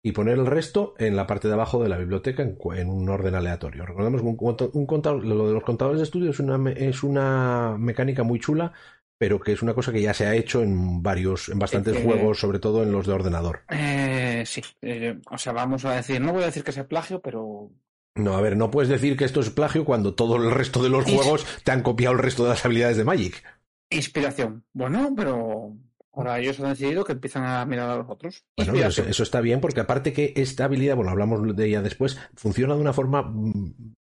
[0.06, 3.34] Y poner el resto en la parte de abajo de la biblioteca en, un orden
[3.34, 3.86] aleatorio.
[3.86, 8.22] Recordemos que un, contador, lo de los contadores de estudio es una, es una mecánica
[8.22, 8.74] muy chula,
[9.16, 12.38] pero que es una cosa que ya se ha hecho en varios, en bastantes juegos,
[12.38, 13.62] sobre todo en los de ordenador.
[13.70, 17.22] Eh, sí, eh, o sea, vamos a decir, no voy a decir que sea plagio,
[17.22, 17.70] pero
[18.16, 20.88] no, a ver, no puedes decir que esto es plagio cuando todo el resto de
[20.88, 23.42] los juegos te han copiado el resto de las habilidades de Magic.
[23.90, 24.64] Inspiración.
[24.72, 25.76] Bueno, pero
[26.14, 28.44] ahora ellos han decidido que empiezan a mirar a los otros.
[28.57, 32.74] Bueno, eso, está bien porque aparte que esta habilidad, bueno, hablamos de ella después, funciona
[32.74, 33.33] de una forma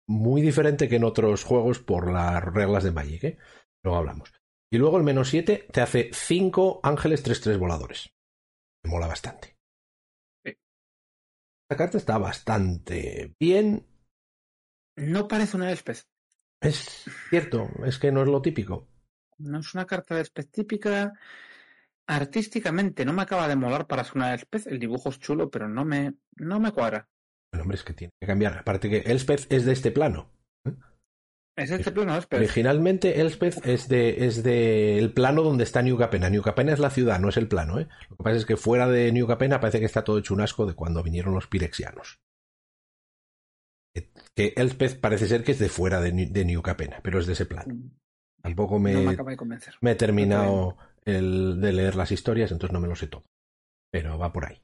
[0.08, 3.38] muy diferente que en otros juegos por las reglas de Magic, ¿eh?
[3.82, 4.32] Luego hablamos.
[4.72, 8.10] Y luego el menos 7 te hace 5 ángeles 3-3 voladores.
[8.84, 9.56] Me mola bastante.
[10.44, 13.86] Esta carta está bastante bien
[15.00, 16.04] no parece una Elspeth.
[16.60, 18.86] Es cierto, es que no es lo típico.
[19.38, 21.14] No es una carta de Elspeth típica.
[22.10, 24.66] Artísticamente no me acaba de molar para ser una Elspeth.
[24.66, 27.08] El dibujo es chulo, pero no me, no me cuadra.
[27.52, 28.58] El hombre es que tiene que cambiar.
[28.58, 30.32] Aparte que Elspeth es de este plano.
[30.64, 30.72] ¿eh?
[31.56, 32.38] Es de este plano, Elspeth.
[32.38, 36.30] Originalmente Elspeth es de, es de el plano donde está New Capena.
[36.30, 37.78] New Capena es la ciudad, no es el plano.
[37.78, 37.88] ¿eh?
[38.08, 40.40] Lo que pasa es que fuera de New Capena parece que está todo hecho un
[40.40, 42.20] asco de cuando vinieron los pirexianos
[44.34, 47.46] que Elspeth parece ser que es de fuera de, New Capena, pero es de ese
[47.46, 47.66] plan.
[47.68, 47.90] Mm.
[48.42, 49.16] Tampoco me,
[49.82, 53.24] me, he terminado el, de leer las historias, entonces no me lo sé todo.
[53.92, 54.60] Pero va por ahí.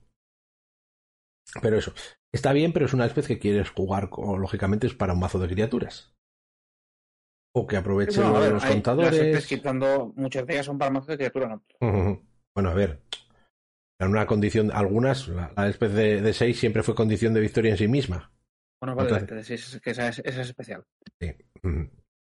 [1.62, 1.92] Pero eso,
[2.32, 5.48] está bien, pero es una Elspeth que quieres jugar, lógicamente, es para un mazo de
[5.48, 6.14] criaturas.
[7.54, 9.46] O que aproveche los contadores.
[9.46, 11.58] quitando, muchas de ellas son para mazos de criaturas.
[11.80, 13.00] Bueno, a ver,
[13.98, 17.78] en una condición, algunas, la, la de, de 6 siempre fue condición de victoria en
[17.78, 18.30] sí misma.
[18.80, 20.84] Bueno, vale, es, que esa es, especial.
[21.18, 21.34] Sí.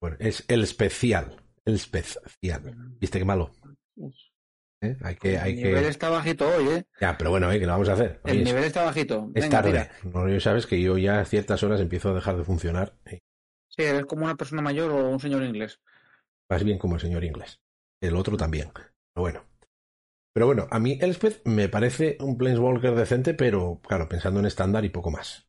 [0.03, 1.43] Bueno, es el especial.
[1.65, 2.75] El especial.
[3.01, 3.53] ¿Viste qué malo?
[4.83, 4.97] ¿Eh?
[5.03, 6.85] Hay que, hay el nivel está bajito hoy, ¿eh?
[7.01, 7.59] Ya, pero bueno, ¿eh?
[7.59, 8.21] ¿qué le vamos a hacer?
[8.25, 9.31] el nivel está bajito.
[9.35, 9.91] es tarde.
[10.05, 12.95] No, sabes que yo ya a ciertas horas empiezo a dejar de funcionar.
[13.05, 15.81] Sí, eres como una persona mayor o un señor inglés.
[16.49, 17.61] Más bien como el señor inglés.
[18.01, 18.71] El otro también.
[18.75, 19.45] Pero bueno.
[20.33, 24.85] Pero bueno, a mí Elspeth me parece un Planeswalker decente, pero claro, pensando en estándar
[24.85, 25.47] y poco más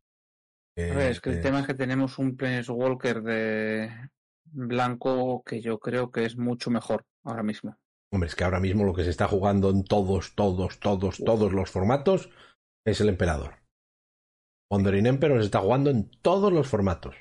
[0.78, 4.10] es que el tema es que tenemos un Planeswalker de
[4.46, 7.78] blanco que yo creo que es mucho mejor ahora mismo.
[8.12, 11.52] Hombre, es que ahora mismo lo que se está jugando en todos, todos, todos, todos
[11.52, 12.30] los formatos
[12.86, 13.56] es el emperador.
[14.72, 17.16] Wandering Emperor se está jugando en todos los formatos.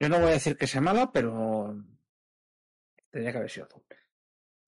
[0.00, 1.76] Yo no voy a decir que sea mala, pero
[3.10, 3.82] tendría que haber sido azul.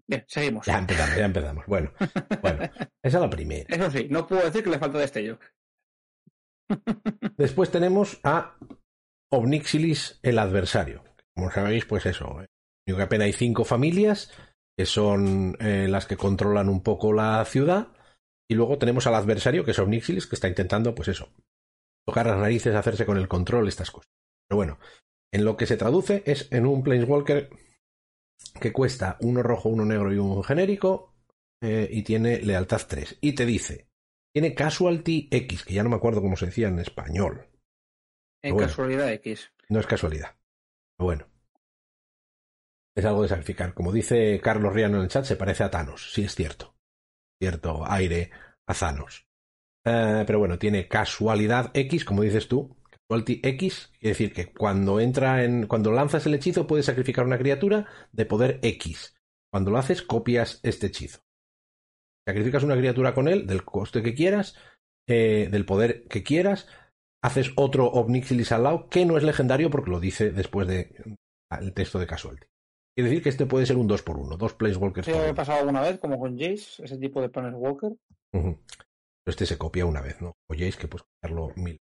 [0.06, 0.66] Bien, seguimos.
[0.66, 1.66] Ya empezamos, ya empezamos.
[1.66, 1.92] Bueno,
[2.42, 3.74] bueno, esa es la primera.
[3.74, 5.38] Eso sí, no puedo decir que le falta destello.
[7.36, 8.58] Después tenemos a
[9.30, 11.02] Obnixilis, el adversario.
[11.34, 12.44] Como sabéis, pues eso.
[12.84, 14.30] que apenas hay cinco familias,
[14.76, 17.88] que son eh, las que controlan un poco la ciudad.
[18.50, 21.30] Y luego tenemos al adversario, que es Obnixilis, que está intentando, pues eso,
[22.06, 24.10] tocar las narices, hacerse con el control, estas cosas.
[24.48, 24.78] Pero bueno,
[25.32, 27.50] en lo que se traduce es en un Planeswalker
[28.60, 31.14] que cuesta uno rojo, uno negro y un genérico,
[31.62, 33.18] eh, y tiene lealtad 3.
[33.20, 33.88] Y te dice,
[34.34, 37.48] tiene Casualty X, que ya no me acuerdo cómo se decía en español.
[38.42, 39.52] En casualidad X.
[39.68, 40.36] No es casualidad.
[40.96, 41.31] Pero bueno.
[42.94, 43.74] Es algo de sacrificar.
[43.74, 46.12] Como dice Carlos Riano en el chat, se parece a Thanos.
[46.12, 46.74] Sí, es cierto.
[47.40, 48.30] Cierto aire
[48.66, 49.26] a Thanos.
[49.84, 52.76] Eh, pero bueno, tiene casualidad X, como dices tú.
[53.08, 55.66] Casualty X quiere decir que cuando entra en.
[55.66, 59.14] cuando lanzas el hechizo puedes sacrificar una criatura de poder X.
[59.50, 61.20] Cuando lo haces, copias este hechizo.
[62.26, 64.56] Sacrificas una criatura con él, del coste que quieras,
[65.08, 66.68] eh, del poder que quieras,
[67.22, 70.94] haces otro Obnixilis al lado, que no es legendario porque lo dice después del
[71.60, 72.46] de, texto de Casualty.
[72.94, 75.06] Quiere decir que este puede ser un 2 por 1 dos Planeswalkers.
[75.06, 77.92] ¿Sí ha pasado alguna vez, como con Jace, ese tipo de Planeswalker?
[79.26, 80.32] Este se copia una vez, ¿no?
[80.50, 81.78] O Jace, que puedes copiarlo mil.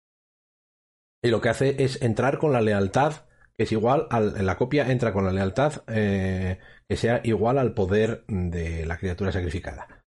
[1.23, 4.47] Y lo que hace es entrar con la lealtad, que es igual al.
[4.47, 9.33] La copia entra con la lealtad eh, que sea igual al poder de la criatura
[9.33, 10.05] sacrificada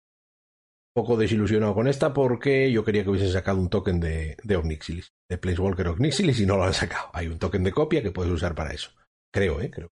[0.96, 5.12] poco desilusionado con esta porque yo quería que hubiesen sacado un token de, de Omnixilis,
[5.30, 7.10] de Planeswalker Omnixilis y no lo han sacado.
[7.14, 8.92] Hay un token de copia que puedes usar para eso.
[9.34, 9.70] Creo, ¿eh?
[9.70, 9.90] Creo.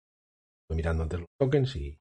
[0.67, 1.97] Estoy mirando antes los tokens y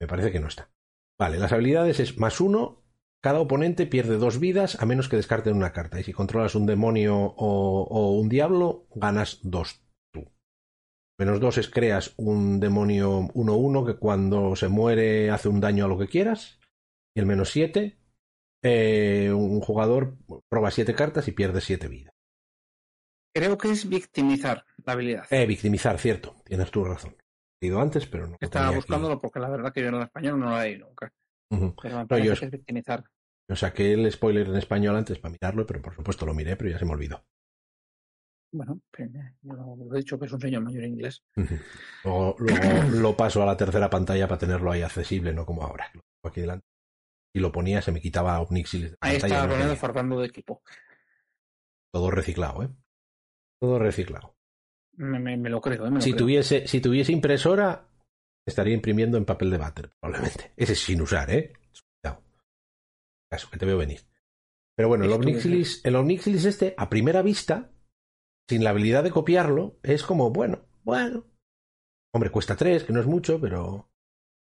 [0.00, 0.70] me parece que no está.
[1.18, 2.84] Vale, las habilidades es más uno.
[3.20, 5.98] Cada oponente pierde dos vidas a menos que descarten una carta.
[5.98, 10.30] Y si controlas un demonio o, o un diablo, ganas dos tú.
[11.18, 15.88] Menos dos es creas un demonio 1-1 que cuando se muere hace un daño a
[15.88, 16.60] lo que quieras.
[17.16, 17.98] Y el menos siete
[18.62, 20.16] eh, un jugador
[20.50, 22.14] roba siete cartas y pierde siete vidas.
[23.34, 25.26] Creo que es victimizar la habilidad.
[25.30, 26.36] Eh, victimizar, cierto.
[26.44, 27.16] Tienes tu razón.
[27.60, 28.36] Antes, pero no.
[28.40, 31.12] Estaba buscándolo porque la verdad que yo en español no lo he ido nunca.
[31.82, 33.04] Pero me yo, que es victimizar.
[33.48, 36.70] Yo saqué el spoiler en español antes para mirarlo, pero por supuesto lo miré, pero
[36.70, 37.24] ya se me olvidó.
[38.52, 39.10] Bueno, pues,
[39.42, 41.22] yo lo he dicho que es un señor mayor inglés.
[42.04, 45.90] luego, luego lo paso a la tercera pantalla para tenerlo ahí accesible, no como ahora.
[46.24, 46.66] Aquí delante
[47.34, 48.96] y lo ponía, se me quitaba Omnixil.
[49.00, 50.62] Ahí está no faltando de equipo.
[51.92, 52.68] Todo reciclado, ¿eh?
[53.60, 54.36] Todo reciclado.
[54.98, 56.00] Me, lo creo, ¿eh?
[56.00, 57.88] si, Tuviese, si tuviese impresora,
[58.44, 60.52] estaría imprimiendo en papel de váter, probablemente.
[60.56, 61.52] Ese es sin usar, ¿eh?
[62.02, 62.24] Cuidado.
[63.30, 64.00] Caso, que te veo venir.
[64.76, 67.70] Pero bueno, el Omnixilis, el Omnixilis este, a primera vista,
[68.48, 71.26] sin la habilidad de copiarlo, es como, bueno, bueno.
[72.12, 73.90] Hombre, cuesta tres, que no es mucho, pero.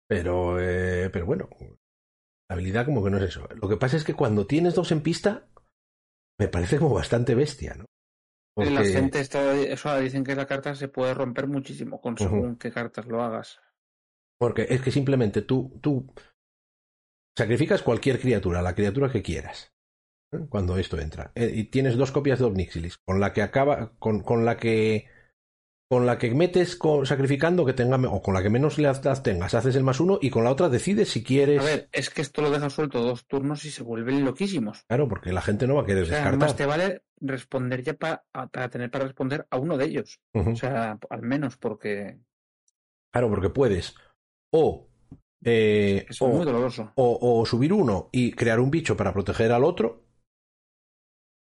[0.08, 1.50] Pero, eh, pero bueno,
[2.50, 3.50] la habilidad como que no es eso.
[3.56, 5.50] Lo que pasa es que cuando tienes dos en pista,
[6.40, 7.86] me parece como bastante bestia, ¿no?
[8.58, 8.72] Porque...
[8.72, 12.72] La gente está, eso dicen que la carta se puede romper muchísimo con según qué
[12.72, 13.60] cartas lo hagas.
[14.39, 16.12] Porque es que simplemente tú, tú
[17.38, 19.76] sacrificas cualquier criatura, la criatura que quieras,
[20.32, 20.39] ¿eh?
[20.50, 21.32] cuando esto entra.
[21.36, 25.06] Eh, y tienes dos copias de Omnixilis, con la que acaba, con, con la que
[25.89, 29.76] con la que metes sacrificando que tenga o con la que menos lealtad tengas, haces
[29.76, 31.62] el más uno y con la otra decides si quieres.
[31.62, 34.84] A ver, es que esto lo dejas suelto dos turnos y se vuelven loquísimos.
[34.88, 36.38] Claro, porque la gente no va a querer descartar.
[36.38, 40.19] Más te vale responder ya para tener para responder a uno de ellos.
[40.34, 42.19] O sea, al menos porque.
[43.12, 43.95] Claro, porque puedes.
[44.52, 44.89] O.
[45.43, 46.91] Eh, es muy doloroso.
[46.95, 50.04] O, o subir uno y crear un bicho para proteger al otro.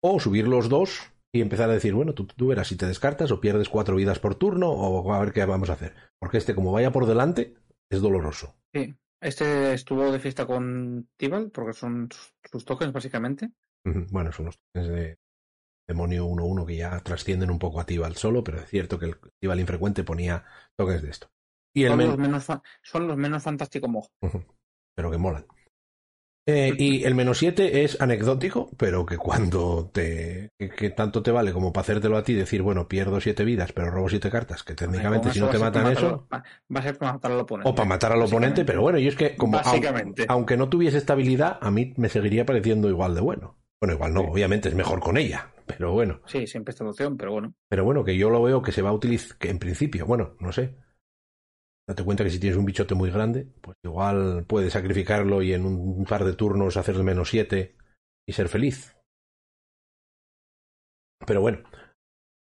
[0.03, 3.31] O subir los dos y empezar a decir, bueno, tú, tú, verás si te descartas
[3.31, 5.95] o pierdes cuatro vidas por turno o a ver qué vamos a hacer.
[6.19, 7.55] Porque este, como vaya por delante,
[7.91, 8.57] es doloroso.
[8.75, 12.09] Sí, este estuvo de fiesta con Tibal, porque son
[12.51, 13.53] sus tokens básicamente.
[13.85, 15.19] Bueno, son los tokens de
[15.89, 19.17] demonio 1-1 que ya trascienden un poco a Tibal solo, pero es cierto que el
[19.41, 20.45] Tibal infrecuente ponía
[20.77, 21.29] tokens de esto.
[21.75, 22.47] Y son, los menos
[22.83, 24.11] son los menos fantásticos
[24.97, 25.47] Pero que molan.
[26.47, 30.51] Eh, y el menos 7 es anecdótico, pero que cuando te.
[30.59, 33.91] Que, tanto te vale como para hacértelo a ti, decir, bueno, pierdo 7 vidas, pero
[33.91, 36.27] robo 7 cartas, que técnicamente si no te matan eso.
[36.33, 36.43] Va
[36.75, 37.71] a ser para matar al oponente.
[37.71, 39.59] O para matar al oponente, pero bueno, yo es que, como.
[39.59, 40.25] Básicamente.
[40.29, 43.59] Aunque, no tuviese estabilidad, a mí me seguiría pareciendo igual de bueno.
[43.81, 46.21] Bueno, igual no, obviamente es mejor con ella, pero bueno.
[46.27, 47.55] Sí, siempre está la opción, pero bueno.
[47.69, 50.37] Pero bueno, que yo lo veo que se va a utilizar, que en principio, bueno,
[50.39, 50.75] no sé,
[51.91, 55.67] Date cuenta que si tienes un bichote muy grande, pues igual puedes sacrificarlo y en
[55.67, 57.77] un par de turnos hacerle menos 7
[58.29, 58.97] y ser feliz.
[61.27, 61.65] Pero bueno,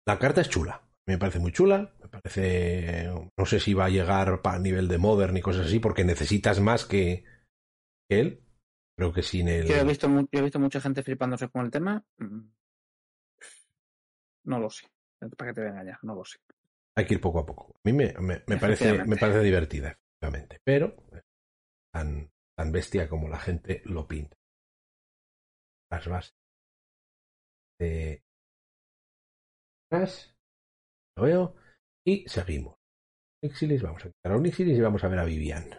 [0.06, 0.84] la carta es chula.
[1.08, 3.12] Me parece muy chula, me parece...
[3.36, 6.60] No sé si va a llegar a nivel de Modern y cosas así, porque necesitas
[6.60, 7.24] más que,
[8.08, 8.44] él.
[8.96, 9.66] Creo que sin el...
[9.66, 12.06] Yo he, visto, he visto mucha gente flipándose con el tema.
[12.20, 12.52] Mm.
[14.44, 14.86] No lo sé.
[15.36, 16.38] Para que te no lo sé.
[17.00, 17.74] Hay que ir poco a poco.
[17.76, 20.60] A mí me, me, me parece, me parece divertida, efectivamente.
[20.64, 20.96] Pero
[21.94, 24.36] tan, tan bestia como la gente lo pinta.
[25.90, 26.36] Las bases
[27.80, 28.22] de
[31.18, 31.56] lo veo.
[32.06, 32.76] Y seguimos.
[33.42, 35.70] Unixilis, vamos a quitar a Unixilis y vamos a ver a Vivian.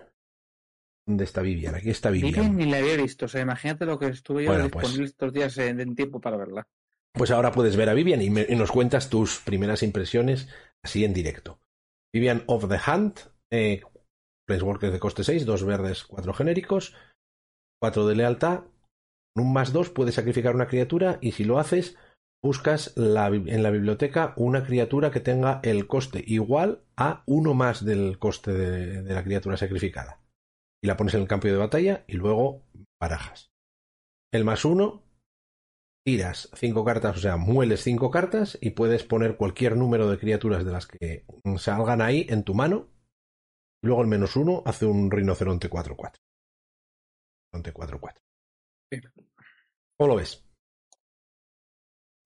[1.06, 1.74] ¿Dónde está Vivian?
[1.74, 2.32] Aquí está Vivian.
[2.32, 3.26] Vivian ni la había visto.
[3.26, 6.66] O sea, imagínate lo que estuve yo pues disponible estos días en, tiempo para verla.
[7.12, 10.48] Pues ahora puedes ver a Vivian y, y, nos cuentas tus primeras impresiones
[10.84, 11.60] así en directo.
[12.12, 13.20] Vivian of the Hunt,
[13.52, 13.82] eh,
[14.48, 16.94] de coste 6, dos verdes, cuatro genéricos,
[17.80, 18.64] cuatro de lealtad.
[19.36, 21.96] Un más dos puedes sacrificar una criatura y si lo haces
[22.42, 23.14] buscas en
[23.62, 29.14] la biblioteca una criatura que tenga el coste igual a uno más del coste de,
[29.14, 30.20] la criatura sacrificada.
[30.82, 32.62] Y la pones en el campo de batalla y luego
[33.00, 33.50] barajas.
[34.32, 35.02] El más uno,
[36.10, 40.64] tiras cinco cartas, o sea, mueles cinco cartas y puedes poner cualquier número de criaturas
[40.64, 41.24] de las que
[41.56, 42.88] salgan ahí en tu mano.
[43.80, 46.16] Y luego el menos uno hace un rinoceronte 4-4.
[47.52, 48.14] Rinoceronte 4-4.
[49.96, 50.44] ¿Cómo lo ves?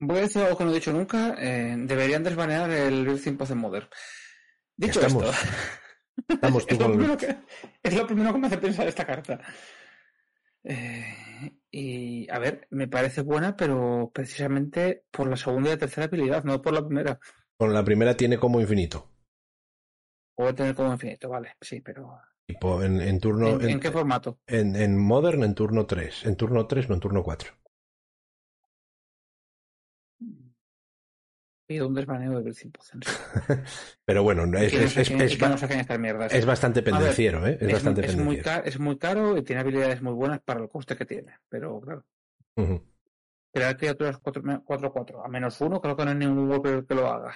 [0.01, 1.37] Voy a decir algo que no he dicho nunca.
[1.38, 3.88] Eh, deberían desbanear el Build Post en Modern.
[4.79, 5.31] Dicho esto,
[6.27, 7.37] estamos es, lo primero que,
[7.83, 9.40] es, lo primero que, me hace pensar esta carta.
[10.64, 11.05] Eh,
[11.70, 16.44] y a ver, me parece buena, pero precisamente por la segunda y la tercera habilidad,
[16.44, 17.18] no por la primera.
[17.57, 19.11] Con la primera tiene como infinito.
[20.35, 22.18] Puede tener como infinito, vale, sí, pero.
[22.48, 23.61] en, turno.
[23.61, 24.40] ¿En, qué formato?
[24.46, 26.27] En, en Modern en turno 3.
[26.27, 27.53] En turno 3, no en turno 4.
[31.66, 33.64] Pido un desvaneo del 100%.
[34.05, 37.59] Pero bueno, es, es, bastante pendenciero, ¿eh?
[37.61, 40.96] Es, bastante es muy, es muy caro y tiene habilidades muy buenas para el coste
[40.96, 42.05] que tiene, pero claro.
[42.55, 47.09] Pero hay criaturas 4-4, a menos uno, creo que no hay ningún golpe que lo
[47.09, 47.35] haga.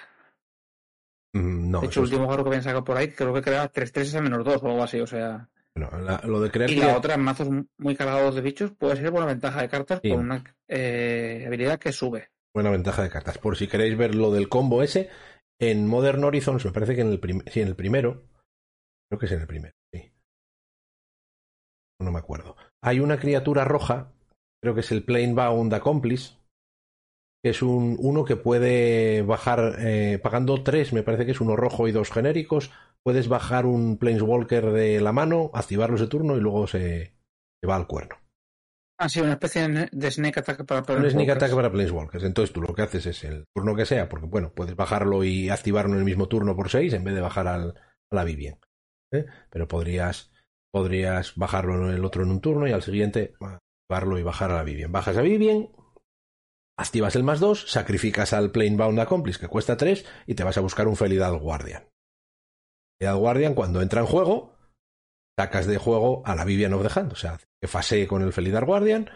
[1.33, 3.71] Mm, no, de hecho, el último juego que habían sacado por ahí, creo que crea
[3.71, 5.49] 3-3 a menos 2 o algo así, o sea.
[5.75, 9.27] lo de crear y la otra, en mazos muy cargados de bichos, puede ser buena
[9.27, 12.29] ventaja de cartas con una eh, habilidad que sube.
[12.53, 13.37] Buena ventaja de cartas.
[13.37, 15.09] Por si queréis ver lo del combo ese,
[15.59, 18.23] en Modern Horizons, me parece que en el, sí, en el primero,
[19.09, 19.73] creo que es en el primero.
[22.01, 22.55] No me acuerdo.
[22.81, 24.13] Hay una criatura roja,
[24.63, 26.37] creo que es el Bound Accomplice,
[27.43, 31.87] es un uno que puede bajar eh, pagando tres, me parece que es uno rojo
[31.87, 32.71] y dos genéricos.
[33.03, 37.13] Puedes bajar un Planeswalker de la mano, activarlo ese turno y luego se
[37.67, 38.17] va al cuerno.
[39.01, 41.13] Ah, sí, una especie de sneak attack para Planeswalkers.
[41.13, 42.23] Un sneak attack para Planeswalkers.
[42.25, 45.49] Entonces tú lo que haces es el turno que sea, porque bueno, puedes bajarlo y
[45.49, 47.75] activarlo en el mismo turno por 6 en vez de bajar al,
[48.11, 48.59] a la Vivien.
[49.13, 49.25] ¿eh?
[49.49, 50.31] Pero podrías,
[50.69, 54.55] podrías bajarlo en el otro en un turno y al siguiente activarlo y bajar a
[54.55, 54.91] la Vivien.
[54.91, 55.71] Bajas a Vivien,
[56.77, 60.61] activas el más 2, sacrificas al Planebound Accomplice que cuesta 3 y te vas a
[60.61, 61.87] buscar un Felidal Guardian.
[62.99, 64.57] Felidal Guardian cuando entra en juego
[65.39, 68.33] sacas de juego a la Vivian of the Hand, o sea, que fasee con el
[68.33, 69.09] Felidar Guardian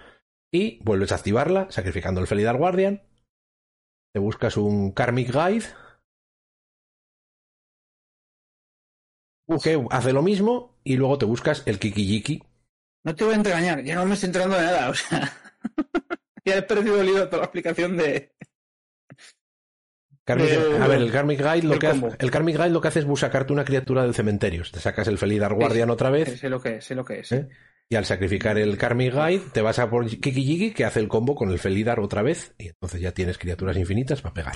[0.52, 3.04] y vuelves a activarla sacrificando el Felidar Guardian.
[4.14, 5.66] Te buscas un Karmic Guide
[9.62, 12.44] que hace lo mismo y luego te buscas el Kikijiki.
[13.06, 15.34] No te voy a engañar, ya no me estoy enterando de nada, o sea,
[16.46, 18.34] ya he perdido el libro toda la explicación de,
[20.26, 23.06] a ver, el Karmic Guide lo que hace, el Karmic Guide lo que hace es
[23.06, 24.64] buscarte una criatura del cementerio.
[24.72, 26.40] Te sacas el Felidar Guardian otra vez.
[26.40, 27.32] Sé lo que es, sé lo que es.
[27.32, 27.50] ¿Eh?
[27.90, 31.36] Y al sacrificar el Karmic Guide, te vas a por Kikijiki, que hace el combo
[31.36, 32.56] con el Felidar otra vez.
[32.58, 34.56] Y entonces ya tienes criaturas infinitas para pegar.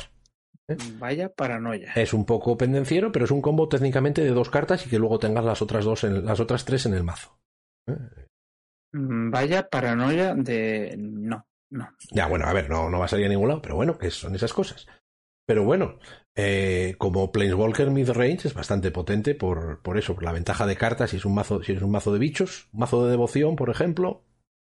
[0.70, 0.78] ¿Eh?
[1.00, 1.92] Vaya paranoia.
[1.96, 5.20] Es un poco pendenciero, pero es un combo técnicamente de dos cartas y que luego
[5.20, 7.38] tengas las otras dos en, las otras tres en el mazo.
[7.88, 7.96] ¿Eh?
[8.94, 11.90] Mm, vaya paranoia de no, no.
[12.12, 14.10] Ya, bueno, a ver, no, no va a salir a ningún lado, pero bueno, que
[14.12, 14.88] son esas cosas.
[15.48, 15.98] Pero bueno,
[16.36, 21.12] eh, como Planeswalker Midrange es bastante potente por, por eso, por la ventaja de cartas,
[21.12, 23.70] si es un mazo, si eres un mazo de bichos, un mazo de devoción, por
[23.70, 24.26] ejemplo,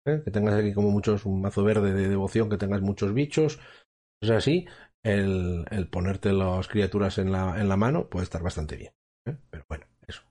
[0.05, 0.21] ¿eh?
[0.25, 3.61] que tengas aquí como muchos, un mazo verde de devoción, que tengas muchos bichos,
[4.21, 4.67] es así,
[5.05, 8.93] el, el ponerte las criaturas en la, en la mano puede estar bastante bien.
[9.27, 9.37] ¿eh?
[9.51, 10.23] Pero bueno, eso.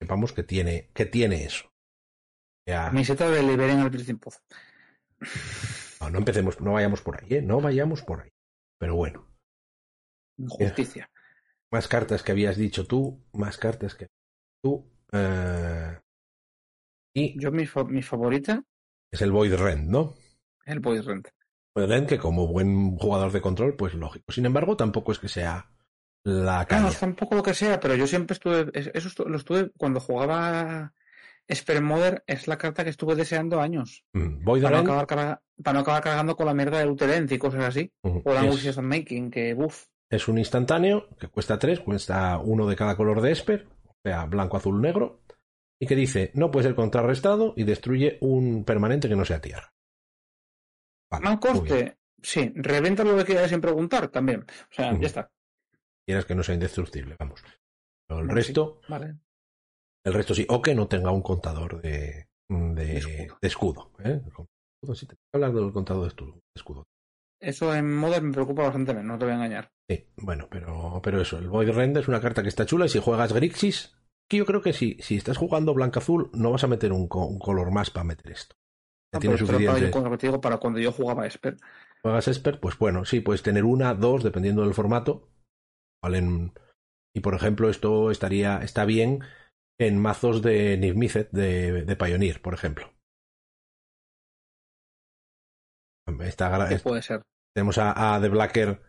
[0.00, 1.70] Sepamos que tiene, que tiene eso.
[2.66, 2.90] Ya...
[2.90, 3.90] De Liberen al
[6.00, 7.42] No, no empecemos, no vayamos por ahí, ¿eh?
[7.42, 8.30] No vayamos por ahí.
[8.78, 9.31] Pero bueno.
[10.36, 11.10] Justicia.
[11.70, 14.08] Más cartas que habías dicho tú, más cartas que
[14.62, 14.90] tú.
[15.12, 15.98] Eh,
[17.14, 18.62] y yo mi, mi, favorita
[19.10, 20.14] es el Void Rent, ¿no?
[20.64, 21.28] El Void Rent.
[21.74, 24.32] Void Rent que como buen jugador de control, pues lógico.
[24.32, 25.70] Sin embargo, tampoco es que sea
[26.24, 26.82] la caña.
[26.82, 30.94] No, tampoco lo que sea, pero yo siempre estuve, eso lo estuve cuando jugaba
[31.82, 34.04] Modern es la carta que estuve deseando años.
[34.12, 37.64] Mm, para, no acabar, para, no acabar, cargando con la mierda del Uterence y cosas
[37.64, 37.92] así.
[38.02, 39.86] O la es, Making, que uff.
[40.12, 44.26] Es un instantáneo que cuesta tres, cuesta uno de cada color de Esper, o sea,
[44.26, 45.22] blanco, azul, negro,
[45.80, 49.72] y que dice no puede ser contrarrestado y destruye un permanente que no sea tierra.
[51.10, 54.42] Vale, coste, sí, revienta lo que quieras sin preguntar también.
[54.42, 55.30] O sea, ya está.
[56.06, 57.42] Quieras que no sea indestructible, vamos.
[58.06, 58.82] Pero el resto.
[58.90, 59.16] Vale.
[60.04, 60.44] El resto sí.
[60.50, 63.92] O que no tenga un contador de, de, escudo.
[64.04, 64.20] ¿eh?
[64.94, 66.84] Si te hablar del contador de escudo.
[67.40, 69.72] Eso en Modern me preocupa bastante no te voy a engañar.
[69.92, 72.88] Sí, bueno, pero, pero eso, el Void Rend es una carta que está chula y
[72.88, 73.96] si juegas Grixis,
[74.28, 77.70] que yo creo que si, si estás jugando blanca-azul, no vas a meter un, color
[77.70, 78.54] más para meter esto.
[79.12, 79.90] Ya tiene suficiente.
[79.90, 81.56] Para, para cuando yo jugaba Esper.
[82.02, 85.28] Juegas Esper, pues bueno, sí, puedes tener una, dos, dependiendo del formato.
[86.02, 86.52] Valen.
[87.14, 89.20] Y por ejemplo, esto estaría, está bien
[89.78, 92.92] en mazos de Niv de, de Pioneer, por ejemplo.
[96.20, 97.22] Está, puede ser.
[97.54, 98.80] Tenemos a, The Blacker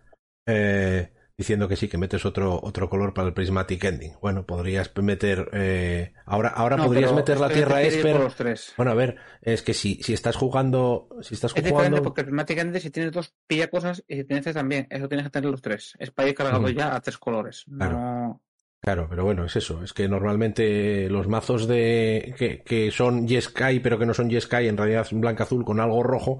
[0.46, 4.14] eh, diciendo que sí, que metes otro, otro color para el Prismatic Ending.
[4.22, 5.50] Bueno, podrías meter.
[5.54, 8.32] Eh, ahora ahora podrías meter la Tierra Esper.
[8.78, 11.10] Bueno, a ver, es que si, si estás jugando.
[11.22, 14.24] Si estás es diferente porque el Prismatic Ending, si tienes dos, pilla cosas y si
[14.26, 14.88] tienes tres también.
[14.89, 15.94] Eso tienes que tener los tres.
[16.00, 17.66] Es para ir cargado ya a tres colores.
[17.78, 18.41] Claro.
[18.84, 19.82] Claro, pero bueno, es eso.
[19.82, 24.68] Es que normalmente los mazos de que, que son Yeskai, pero que no son Yeskai,
[24.68, 26.39] en realidad es blanca azul con algo rojo,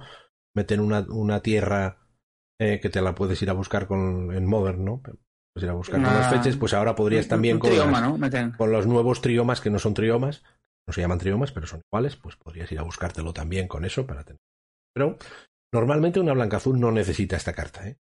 [0.54, 2.03] meten una, una tierra
[2.60, 5.02] eh, que te la puedes ir a buscar con, en Modern, ¿no?
[5.02, 7.72] Puedes ir a buscar con las fechas, pues ahora podrías también con,
[8.58, 10.44] con los nuevos triomas que no son triomas,
[10.88, 14.06] no se llaman triomas, pero son iguales, pues podrías ir a buscártelo también con eso
[14.06, 14.42] para tener.
[14.94, 15.18] Pero
[15.74, 17.98] normalmente una blanca azul no necesita esta carta, ¿eh?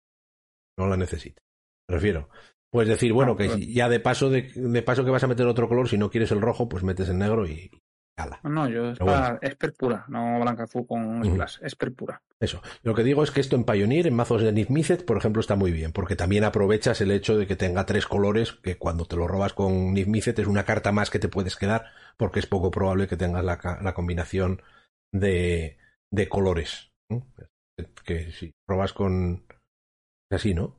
[0.78, 1.42] No la necesita.
[1.88, 2.28] Me refiero.
[2.72, 5.68] Puedes decir, bueno, que ya de paso de, de, paso que vas a meter otro
[5.68, 7.68] color, si no quieres el rojo, pues metes el negro y,
[8.42, 9.38] no, yo es, para,
[9.78, 12.22] pura, no blanca azul con splash, es pura.
[12.40, 12.62] Eso.
[12.82, 14.68] Lo que digo es que esto en Pioneer, en mazos de Niv
[15.04, 18.52] por ejemplo, está muy bien, porque también aprovechas el hecho de que tenga tres colores,
[18.52, 21.86] que cuando te lo robas con Niv es una carta más que te puedes quedar,
[22.16, 24.62] porque es poco probable que tengas la, la combinación
[25.12, 25.78] de,
[26.10, 26.90] de colores.
[28.04, 29.44] Que si robas con.
[30.30, 30.76] Así, ¿no?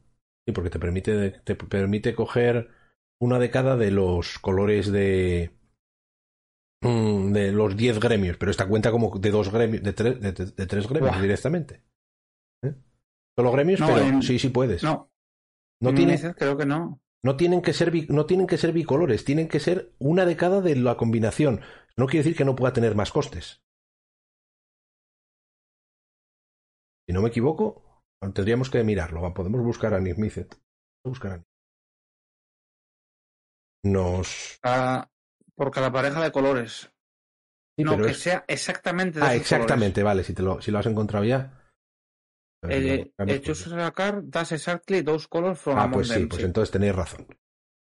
[0.48, 2.70] Sí, porque te permite, te permite coger
[3.22, 5.52] una de cada de los colores de
[6.82, 10.34] de los 10 gremios, pero esta cuenta como de dos gremios, de, tres, de,
[10.66, 11.84] tres gremios directamente.
[12.64, 12.74] ¿Eh?
[13.38, 14.84] Solo gremios, pero sí, sí puedes.
[14.84, 15.12] No.
[15.82, 17.02] No tiene, creo que no.
[17.24, 20.62] No tienen que, ser, no tienen que ser bicolores, tienen que ser una de cada
[20.62, 21.62] de la combinación.
[21.96, 23.62] No quiere decir que no pueda tener más costes.
[27.08, 28.04] Si no me equivoco,
[28.34, 29.34] tendríamos que mirarlo.
[29.34, 30.18] Podemos buscar a Nick
[31.06, 31.44] Buscar a
[33.84, 34.60] Nos.
[34.64, 35.11] Ah,
[35.62, 36.92] por cada pareja de colores.
[37.78, 41.24] no, que sea exactamente de Ah, exactamente, vale, si, te lo, si lo has encontrado
[41.24, 41.62] ya.
[42.64, 47.28] El, hecho sacar das exactly dos colors from Ah, pues sí, pues entonces tenéis razón.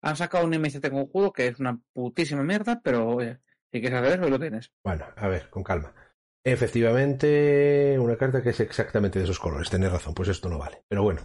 [0.02, 3.40] Han sacado un MCT conjuro que es una putísima mierda, pero oye,
[3.72, 4.70] si quieres saber eso, lo tienes.
[4.84, 5.94] Bueno, a ver, con calma.
[6.44, 9.70] Efectivamente, una carta que es exactamente de esos colores.
[9.70, 10.84] Tenéis razón, pues esto no vale.
[10.86, 11.22] Pero bueno,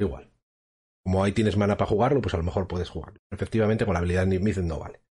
[0.00, 0.32] igual.
[1.04, 3.20] Como ahí tienes mana para jugarlo, pues a lo mejor puedes jugarlo.
[3.30, 5.02] Efectivamente, con la habilidad de Niv no vale.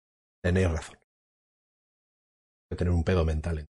[0.49, 0.97] Tenéis razón.
[0.97, 3.67] Hay que tener un pedo mental.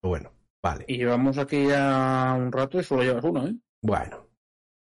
[0.00, 0.32] Pero bueno,
[0.64, 0.86] vale.
[0.88, 3.54] Y llevamos aquí ya un rato y solo llevas uno, ¿eh?
[3.82, 4.26] Bueno,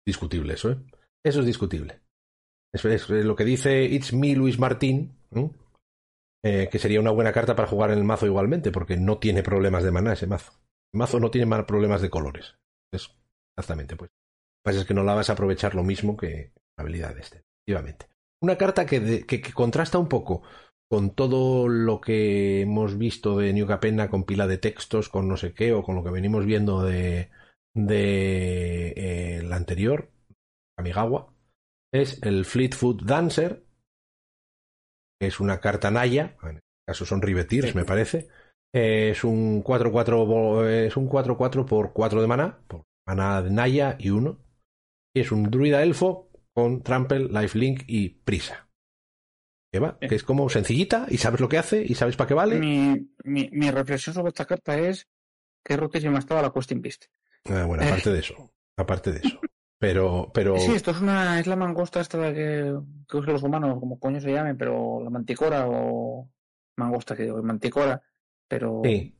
[0.05, 0.77] discutible eso, ¿eh?
[1.25, 1.99] Eso es discutible.
[2.71, 5.17] Eso es, lo que dice It's Me Luis Martín,
[6.45, 9.41] eh, que sería una buena carta para jugar en el mazo igualmente, porque no tiene
[9.41, 10.51] problemas de maná ese mazo.
[10.93, 12.55] El mazo no tiene más problemas de colores.
[12.93, 13.09] Es,
[13.57, 14.11] exactamente, pues.
[14.11, 17.15] Lo que pasa es que no la vas a aprovechar lo mismo que la habilidad
[17.15, 18.16] de este, efectivamente.
[18.41, 20.43] Una carta que, que, contrasta un poco
[20.89, 25.35] con todo lo que hemos visto de New Capenna con pila de textos, con no
[25.37, 27.29] sé qué, o con lo que venimos viendo de,
[27.75, 30.11] de eh, el anterior,
[30.77, 31.33] Kamigawa,
[31.91, 33.63] es el Fleetfoot Dancer,
[35.19, 38.29] que es una carta Naya, en este caso son Rivetirs, me parece.
[38.73, 44.11] es un 4-4 es un 4-4 por 4 de mana, por mana de Naya y
[44.11, 44.37] 1.
[45.15, 46.26] Y es un druida elfo
[46.57, 48.67] con Trample, Lifelink y Prisa.
[49.71, 52.33] Que, va, que es como sencillita y sabes lo que hace y sabes para qué
[52.33, 52.57] vale.
[52.57, 55.07] Mi, mi, reflexión sobre esta carta es
[55.63, 57.05] que rotísima estaba la Questing Beast.
[57.45, 58.51] Ah, bueno, aparte de eso.
[58.75, 59.39] Aparte de eso.
[59.77, 60.57] Pero, pero.
[60.57, 62.75] Sí, esto es una, es la mangosta esta que,
[63.07, 66.27] que usan los humanos, como coño se llame, pero la manticora o
[66.75, 68.01] mangosta que digo, manticora,
[68.47, 69.15] pero sí,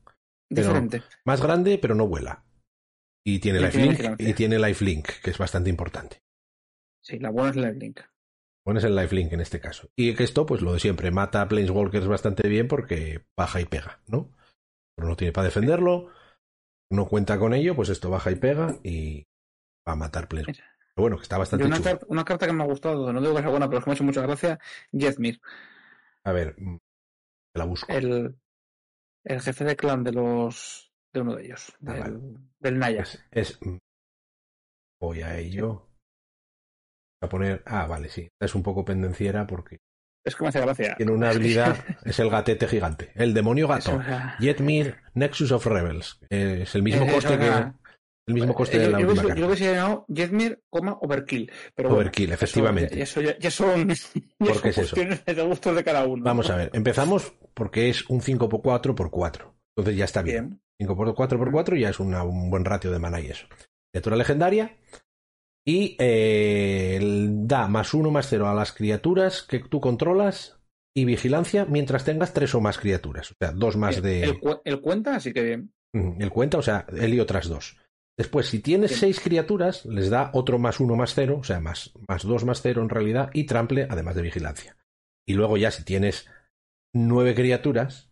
[0.50, 1.04] diferente.
[1.24, 2.42] más grande, pero no vuela.
[3.24, 6.20] Y tiene lifelink, y tiene lifelink, que es bastante importante.
[7.08, 8.00] Sí, la buena es lifelink.
[8.64, 9.88] Pones el lifelink en este caso.
[9.96, 13.64] Y que esto, pues lo de siempre, mata a Planeswalkers bastante bien porque baja y
[13.64, 14.30] pega, ¿no?
[14.94, 16.10] Pero no tiene para defenderlo,
[16.90, 19.26] no cuenta con ello, pues esto baja y pega y
[19.88, 20.68] va a matar Planeswalkers.
[20.94, 23.34] Pero bueno, que está bastante una, carta, una carta que me ha gustado, no digo
[23.34, 24.58] que sea buena, pero es que me ha hecho mucha gracia,
[24.92, 25.40] Jethmir.
[26.24, 26.76] A ver, mm,
[27.54, 27.90] la busco.
[27.90, 28.36] El,
[29.24, 32.18] el jefe de clan de los de uno de ellos, Ah, del, vale.
[32.58, 33.02] del Naya.
[33.02, 33.78] Es, es- mm,
[35.00, 35.87] Voy a ello.
[37.20, 37.62] A poner.
[37.66, 38.28] Ah, vale, sí.
[38.40, 39.78] Es un poco pendenciera porque
[40.24, 40.94] Es que me hace gracia.
[40.96, 41.76] tiene una habilidad.
[42.04, 43.10] es el gatete gigante.
[43.14, 44.00] El demonio gato.
[44.00, 44.02] Eso,
[44.38, 46.18] Jetmir Nexus of Rebels.
[46.30, 47.50] Eh, Es el mismo coste que.
[48.28, 49.40] El mismo coste yo, de la yo, última yo carta.
[49.40, 51.50] lo hubiese llamado Jethmir, coma, Overkill.
[51.74, 53.00] Pero bueno, Overkill, eso- efectivamente.
[53.02, 53.94] Eso, ya, ya son, ya
[54.38, 54.80] ¿Por son es eso?
[54.94, 56.24] cuestiones de gustos de cada uno.
[56.24, 56.70] Vamos a ver.
[56.74, 59.54] Empezamos porque es un 5x4 por 4.
[59.74, 60.48] Entonces ya está bien.
[60.50, 60.60] Bien.
[60.82, 63.46] 5 por 4 por 4 ya es una- un buen ratio de mana y eso.
[63.94, 64.76] Criatura legendaria.
[65.68, 66.98] Y eh,
[67.30, 70.58] da más uno más cero a las criaturas que tú controlas
[70.96, 73.32] y vigilancia mientras tengas tres o más criaturas.
[73.32, 74.22] O sea, dos más de.
[74.24, 75.74] El, cu- el cuenta, así que bien.
[75.92, 77.76] El cuenta, o sea, él y otras dos.
[78.16, 79.00] Después, si tienes Bien.
[79.00, 82.62] seis criaturas, les da otro más uno más cero, o sea, más, más dos más
[82.62, 84.76] cero en realidad, y trample, además de vigilancia.
[85.26, 86.30] Y luego ya si tienes
[86.94, 88.10] nueve criaturas,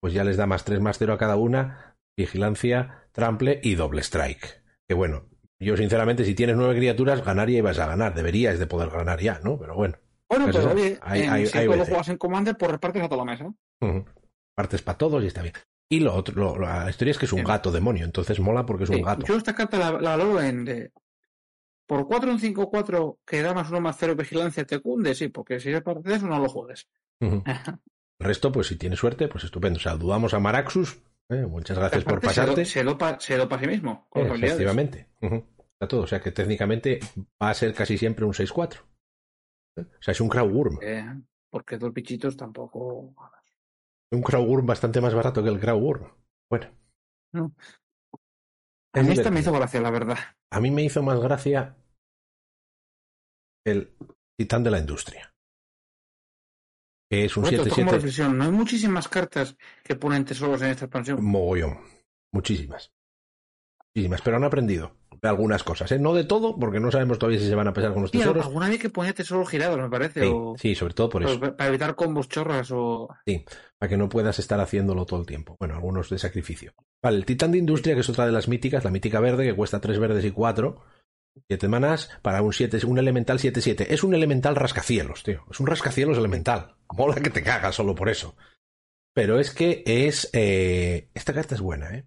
[0.00, 4.02] pues ya les da más tres más cero a cada una, vigilancia, trample y doble
[4.02, 4.62] strike.
[4.88, 5.28] Que bueno,
[5.58, 8.14] yo sinceramente, si tienes nueve criaturas, ganar ya ibas a ganar.
[8.14, 9.58] Deberías de poder ganar ya, ¿no?
[9.58, 9.96] Pero bueno.
[10.28, 13.02] Bueno, pero oye, hay- en- hay- si hay tú lo juegas en Commander, pues repartes
[13.02, 13.46] a toda la mesa.
[13.80, 14.04] Ujú.
[14.54, 15.54] Partes para todos y está bien.
[15.88, 18.84] Y lo otro, lo- la historia es que es un gato demonio, entonces mola porque
[18.84, 19.24] es un gato.
[19.26, 20.90] Yo esta carta la, la valoro en de,
[21.86, 25.28] por 4 en 5 4 que da más 1 más 0 vigilancia te cunde, sí,
[25.28, 26.88] porque si es parte de eso no lo juegues.
[28.18, 29.78] El resto, pues si tienes suerte, pues estupendo.
[29.78, 30.98] Saludamos a Maraxus.
[31.30, 31.46] ¿Eh?
[31.46, 32.64] Muchas gracias por se pasarte.
[32.64, 35.08] Se dopa, se dopa a sí mismo, con Eh, efectivamente.
[35.20, 36.02] Está todo.
[36.02, 37.00] O sea que técnicamente
[37.42, 38.82] va a ser casi siempre un 6-4.
[39.76, 39.80] ¿eh?
[39.80, 40.78] O sea, es un Crowworm.
[40.82, 43.14] Eh, porque dos bichitos tampoco.
[44.10, 46.12] Un Crowworm bastante más barato que el Crowworm.
[46.48, 46.70] Bueno.
[47.32, 47.54] No.
[48.94, 50.18] A mí esta me hizo gracia, la verdad.
[50.50, 51.76] A mí me hizo más gracia
[53.66, 53.94] el
[54.38, 55.35] Titán de la Industria.
[57.10, 60.70] Es un Bueno, esto como 7-7 reflexión, no hay muchísimas cartas que ponen tesoros en
[60.70, 61.24] esta expansión.
[61.24, 61.78] mogollón.
[62.32, 62.90] Muchísimas.
[63.94, 64.20] Muchísimas.
[64.22, 65.90] Pero han aprendido de algunas cosas.
[65.92, 65.98] ¿eh?
[65.98, 68.18] No de todo, porque no sabemos todavía si se van a pesar con los Sí,
[68.18, 68.44] tesoros.
[68.44, 70.20] alguna vez que ponía tesoros girados, me parece.
[70.22, 71.40] Sí, o, sí, sobre todo por eso.
[71.40, 73.08] pa- para evitar combos chorras o.
[73.78, 75.56] para que no puedas estar haciéndolo todo el tiempo.
[75.58, 76.72] Bueno, algunos de sacrificio.
[77.02, 79.54] Vale, el Titán de Industria, que es otra de las míticas, la mítica verde, que
[79.54, 80.82] cuesta tres verdes y cuatro.
[81.48, 83.86] Siete manas para un 7, un elemental 7-7.
[83.90, 85.44] Es un elemental rascacielos, tío.
[85.50, 86.76] Es un rascacielos elemental.
[86.92, 88.36] Mola que te cagas solo por eso.
[89.14, 90.28] Pero es que es.
[90.32, 92.06] eh, Esta carta es buena, ¿eh?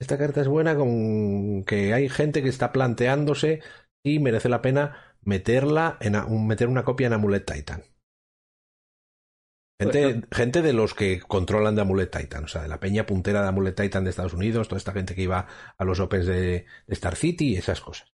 [0.00, 3.60] Esta carta es buena con que hay gente que está planteándose
[4.04, 7.84] si merece la pena meterla en a- meter una copia en Amulet Titan.
[9.80, 13.06] Gente, Pues gente de los que controlan de Amulet Titan, o sea, de la peña
[13.06, 15.46] puntera de Amulet Titan de Estados Unidos, toda esta gente que iba
[15.76, 16.34] a los Opens de,
[16.86, 18.12] de Star City y esas cosas.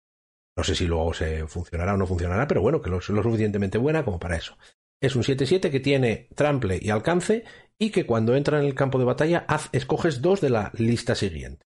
[0.57, 3.23] No sé si luego se funcionará o no funcionará, pero bueno, que lo, es lo
[3.23, 4.57] suficientemente buena como para eso.
[5.01, 7.43] Es un 7-7 que tiene trample y alcance
[7.79, 11.15] y que cuando entra en el campo de batalla haz- escoges dos de la lista
[11.15, 11.65] siguiente.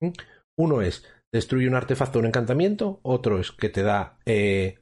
[0.00, 0.10] ¿Mm?
[0.58, 4.78] Uno es destruye un artefacto o un encantamiento, otro es que te da eh,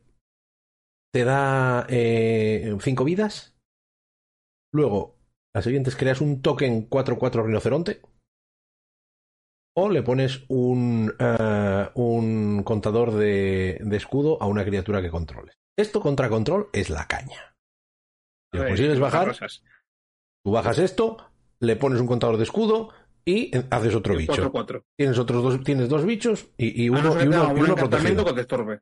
[1.13, 3.55] te da eh, cinco vidas.
[4.73, 5.17] Luego,
[5.55, 8.01] la siguiente es creas un token 4-4 rinoceronte.
[9.81, 15.57] O le pones un, eh, un contador de, de escudo a una criatura que controles.
[15.77, 17.55] Esto contra control es la caña.
[18.53, 19.63] Si lo consigues bajar, rosas.
[20.45, 21.19] tú bajas esto,
[21.61, 22.89] le pones un contador de escudo
[23.25, 24.51] y haces otro bicho.
[24.53, 24.83] 4-4.
[24.97, 27.61] Tienes otros dos, tienes dos bichos y, y A uno, no y uno, haga y
[27.61, 28.25] un uno encantamiento protegido.
[28.25, 28.81] que te estorbe.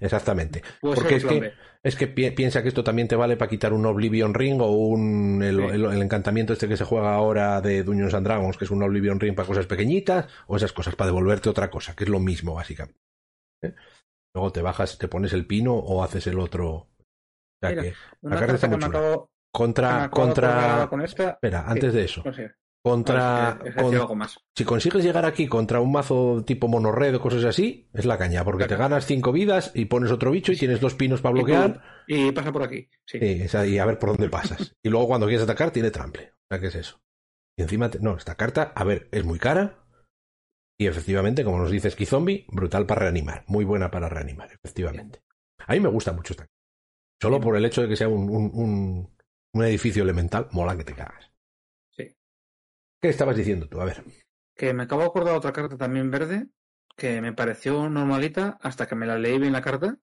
[0.00, 0.62] Exactamente.
[0.80, 1.52] Porque es que-.
[1.80, 4.66] Es que pi- piensa que esto también te vale para quitar un Oblivion Ring o
[4.72, 5.62] un, el, Sí.
[5.74, 8.82] el- el encantamiento este que se juega ahora de Dungeons and Dragons, que es un
[8.82, 12.18] Oblivion Ring para cosas pequeñitas, o esas cosas para devolverte otra cosa, que es lo
[12.18, 12.98] mismo básicamente.
[13.62, 13.74] ¿Eh?
[14.34, 16.68] Luego te bajas, te pones el pino o haces el otro.
[16.70, 16.88] O
[17.62, 18.98] sea Mira, que Una carta está carta que muy me chula.
[18.98, 20.86] acabo, que me contra, acabo contra.
[20.90, 21.30] con esta.
[21.30, 22.52] Espera, antes de eso, No sé.
[22.82, 24.38] Contra, No, es que- es con- decir algo más.
[24.56, 28.44] si consigues llegar aquí contra un mazo tipo monorred o cosas así, es la caña,
[28.44, 31.82] porque te ganas cinco vidas y pones otro bicho y tienes dos pinos para bloquear.
[32.06, 32.88] Y pasa por aquí.
[33.06, 33.18] Sí.
[33.20, 34.74] Y a ver por dónde pasas.
[34.82, 36.32] y luego cuando quieres atacar tiene trample.
[36.34, 37.00] O sea, ¿qué es eso?
[37.58, 39.84] Y encima, te- no, esta carta, a ver, es muy cara.
[40.80, 43.44] Y efectivamente, como nos dice Zombie, brutal para reanimar.
[43.48, 45.20] Muy buena para reanimar, efectivamente.
[45.66, 46.54] A mí me gusta mucho esta carta.
[47.20, 49.16] Solo por el hecho de que sea un, un, un-
[49.54, 51.32] un edificio elemental, mola que te cagas.
[53.00, 53.80] ¿Qué estabas diciendo tú?
[53.80, 54.04] A ver.
[54.54, 56.48] Que me acabo de acordar otra carta también verde
[56.96, 59.98] que me pareció normalita hasta que me la leí bien la carta.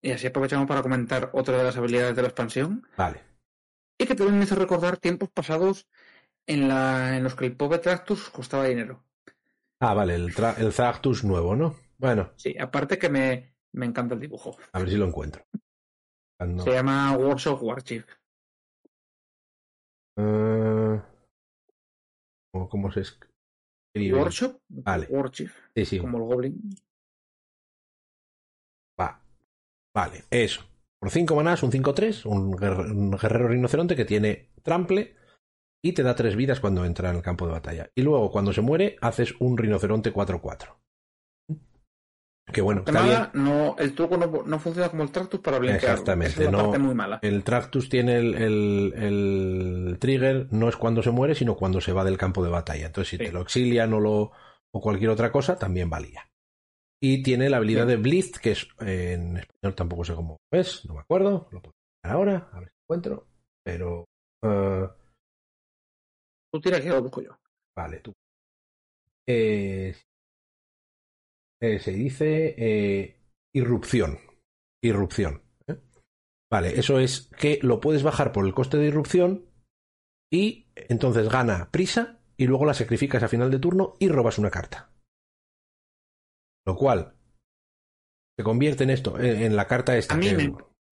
[0.00, 2.86] Y así aprovechamos para comentar otra de las habilidades de la expansión.
[2.96, 3.20] Vale.
[3.98, 5.88] Y que también me hizo recordar tiempos pasados
[6.46, 9.04] en, la, en los que el pobre Tractus costaba dinero.
[9.80, 11.74] Ah, vale, el, el Tractus nuevo, ¿no?
[11.98, 12.32] Bueno.
[12.36, 14.56] Sí, aparte que me, me encanta el dibujo.
[14.72, 15.44] A ver si lo encuentro.
[16.38, 18.04] Se llama Workshop Warchief.
[20.16, 20.83] Uh,
[22.68, 24.18] ¿Cómo se escribe?
[24.18, 24.60] Workshop.
[24.68, 25.06] Vale.
[25.10, 25.54] Warchief.
[25.74, 25.98] Sí, sí.
[25.98, 26.60] Como el Goblin.
[29.00, 29.20] Va.
[29.94, 30.62] Vale, eso.
[31.00, 32.52] Por 5 manás, un 5-3, un
[33.16, 35.16] guerrero rinoceronte que tiene trample
[35.82, 37.90] y te da 3 vidas cuando entra en el campo de batalla.
[37.94, 40.76] Y luego, cuando se muere, haces un rinoceronte 4-4.
[42.52, 42.84] Que bueno.
[43.32, 45.92] No, el truco no, funciona como el Tractus para blinkear.
[45.92, 46.50] Exactamente.
[46.50, 47.18] no, muy mala.
[47.22, 48.34] El Tractus tiene el,
[48.94, 52.86] el, trigger, no es cuando se muere, sino cuando se va del campo de batalla.
[52.86, 54.32] Entonces, si te lo exilian o, lo,
[54.72, 56.28] o cualquier otra cosa, también valía.
[57.00, 60.84] Y tiene la habilidad de Blitz, que es eh, en español tampoco sé cómo es,
[60.86, 61.48] no me acuerdo.
[61.50, 63.26] Lo puedo buscar ahora, a ver si encuentro.
[63.62, 64.04] Pero.
[64.42, 64.86] Uh...
[66.52, 67.36] Tú tira que lo busco yo.
[67.76, 68.12] Vale, tú.
[69.26, 69.94] Eh,
[71.64, 73.20] eh, se dice eh,
[73.54, 74.18] irrupción.
[74.82, 75.42] Irrupción.
[75.66, 75.80] ¿eh?
[76.50, 79.46] Vale, eso es que lo puedes bajar por el coste de irrupción
[80.30, 84.50] y entonces gana prisa y luego la sacrificas a final de turno y robas una
[84.50, 84.90] carta.
[86.66, 87.14] Lo cual
[88.36, 90.14] se convierte en esto, en, la carta esta.
[90.14, 90.28] A mí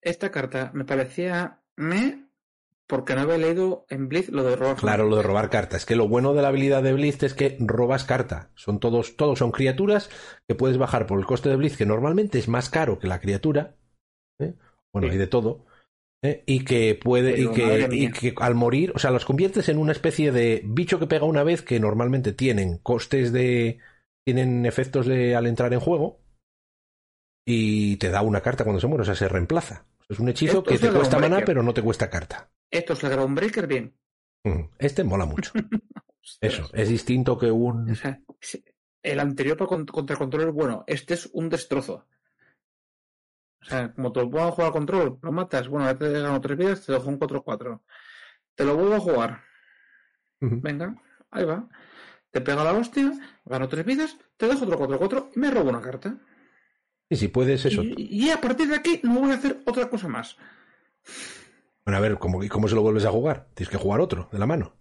[0.01, 2.22] esta carta me parecía me
[2.87, 4.75] porque no había leído en Blitz lo de robar.
[4.75, 5.81] Claro, lo de robar cartas.
[5.81, 8.51] Es que lo bueno de la habilidad de Blitz es que robas carta.
[8.55, 10.09] Son todos, todos son criaturas
[10.47, 13.19] que puedes bajar por el coste de Blitz, que normalmente es más caro que la
[13.19, 13.75] criatura.
[14.39, 14.53] ¿eh?
[14.91, 15.65] Bueno, hay de todo.
[16.21, 16.43] ¿eh?
[16.45, 19.91] Y que puede, y que, y que, al morir, o sea, los conviertes en una
[19.91, 23.79] especie de bicho que pega una vez que normalmente tienen costes de,
[24.25, 26.19] tienen efectos de al entrar en juego
[27.45, 29.85] y te da una carta cuando se muere, o sea, se reemplaza.
[30.09, 32.51] Es un hechizo que te cuesta mana, pero no te cuesta carta.
[32.73, 33.95] Esto es el Breaker bien.
[34.43, 35.51] Mm, este mola mucho.
[36.41, 37.95] Eso, es distinto que un.
[39.03, 40.83] el anterior contra control es bueno.
[40.87, 42.07] Este es un destrozo.
[43.61, 45.67] O sea, como te lo puedo jugar control, lo matas.
[45.67, 47.79] Bueno, ya te gano tres vidas, te dejo un 4-4.
[48.55, 49.41] Te lo vuelvo a jugar.
[50.39, 50.95] Venga,
[51.29, 51.69] ahí va.
[52.31, 53.13] Te pega la hostia,
[53.45, 56.17] gano tres vidas, te dejo otro 4-4 y me robo una carta.
[57.07, 57.83] Y si puedes eso.
[57.83, 60.35] Y, a partir de aquí no voy a hacer otra cosa más.
[61.85, 63.49] Bueno, a ver, ¿cómo, ¿cómo se lo vuelves a jugar?
[63.53, 64.77] Tienes que jugar otro, de la mano.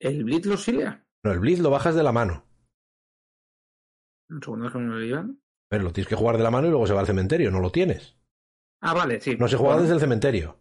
[0.00, 1.04] ¿El Blitz lo auxilia?
[1.24, 2.44] No, el Blitz lo bajas de la mano.
[4.30, 5.40] Un segundo, que me lo digan.
[5.68, 7.60] Pero lo tienes que jugar de la mano y luego se va al cementerio, no
[7.60, 8.16] lo tienes.
[8.80, 9.36] Ah, vale, sí.
[9.36, 10.58] No se juega desde el cementerio.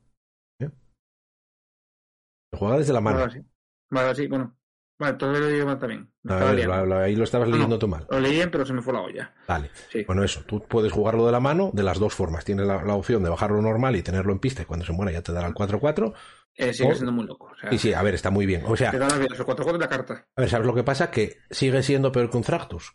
[0.59, 0.69] ¿eh?
[2.51, 3.19] Se juega desde la mano.
[3.19, 3.45] Vale, sí.
[3.91, 4.55] Vale, sí, bueno.
[4.97, 6.09] Vale, todo lo leí mal también.
[6.29, 8.07] ahí lo estabas leyendo tú mal.
[8.09, 9.33] Lo leí pero se me fue la olla.
[9.47, 9.69] Vale.
[10.07, 10.41] Bueno, eso.
[10.45, 12.45] Tú puedes jugarlo de la mano de las dos formas.
[12.45, 15.21] Tienes la, opción de bajarlo normal y tenerlo en pista y cuando se muera ya
[15.21, 16.13] te dará el 4-4.
[16.57, 17.51] Eh, sigue siendo muy loco.
[17.69, 18.63] sí, sí, a ver, está muy bien.
[18.65, 20.27] O sea, te da el 4-4 de la carta.
[20.33, 21.11] A ver, ¿sabes lo que pasa?
[21.11, 22.93] Que sigue siendo peor que un Thractus.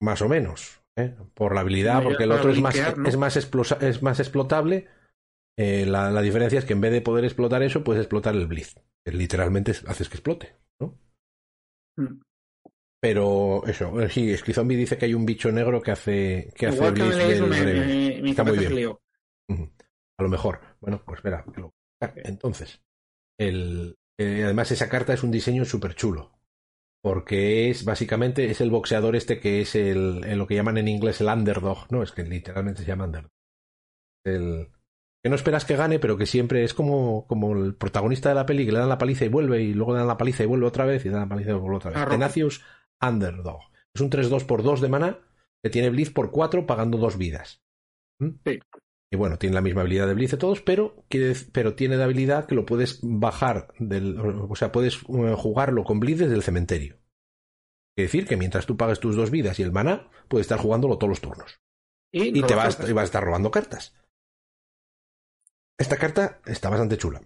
[0.00, 0.80] Más o menos.
[0.96, 1.14] ¿eh?
[1.34, 4.88] Por la habilidad, porque el otro es más, es, más es más explotable.
[5.56, 8.46] Eh, la, la, diferencia es que en vez de poder explotar eso, puedes explotar el
[8.46, 8.74] Blitz
[9.12, 10.98] literalmente haces que explote, ¿no?
[11.96, 12.20] Mm.
[13.00, 16.88] Pero eso, eh, sí, Zombie dice que hay un bicho negro que hace que hace
[18.24, 18.98] Está muy bien.
[20.18, 20.60] A lo mejor.
[20.80, 21.44] Bueno, pues espera.
[22.24, 22.82] Entonces,
[23.38, 26.32] el, eh, además esa carta es un diseño súper chulo.
[27.02, 31.20] Porque es básicamente es el boxeador este que es el, lo que llaman en inglés
[31.20, 32.02] el underdog, ¿no?
[32.02, 33.30] Es que literalmente se llama underdog.
[34.24, 34.70] El,
[35.26, 38.46] que no esperas que gane, pero que siempre es como, como el protagonista de la
[38.46, 40.46] peli que le dan la paliza y vuelve, y luego le dan la paliza y
[40.46, 42.08] vuelve otra vez, y le dan la paliza y vuelve otra vez.
[42.08, 42.64] Tenacious
[43.02, 43.58] Underdog.
[43.92, 45.18] Es un 3-2 por 2 de mana
[45.64, 47.60] que tiene Blitz por 4 pagando dos vidas.
[48.20, 48.28] ¿Mm?
[48.46, 48.60] Sí.
[49.10, 50.94] Y bueno, tiene la misma habilidad de Blitz de todos, pero,
[51.50, 54.20] pero tiene de habilidad que lo puedes bajar del.
[54.20, 56.98] O sea, puedes eh, jugarlo con Blitz desde el cementerio.
[57.96, 60.98] Quiere decir que mientras tú pagues tus dos vidas y el mana, puedes estar jugándolo
[60.98, 61.58] todos los turnos.
[62.12, 63.92] Y, te vas, y vas a estar robando cartas.
[65.78, 67.20] Esta carta está bastante chula.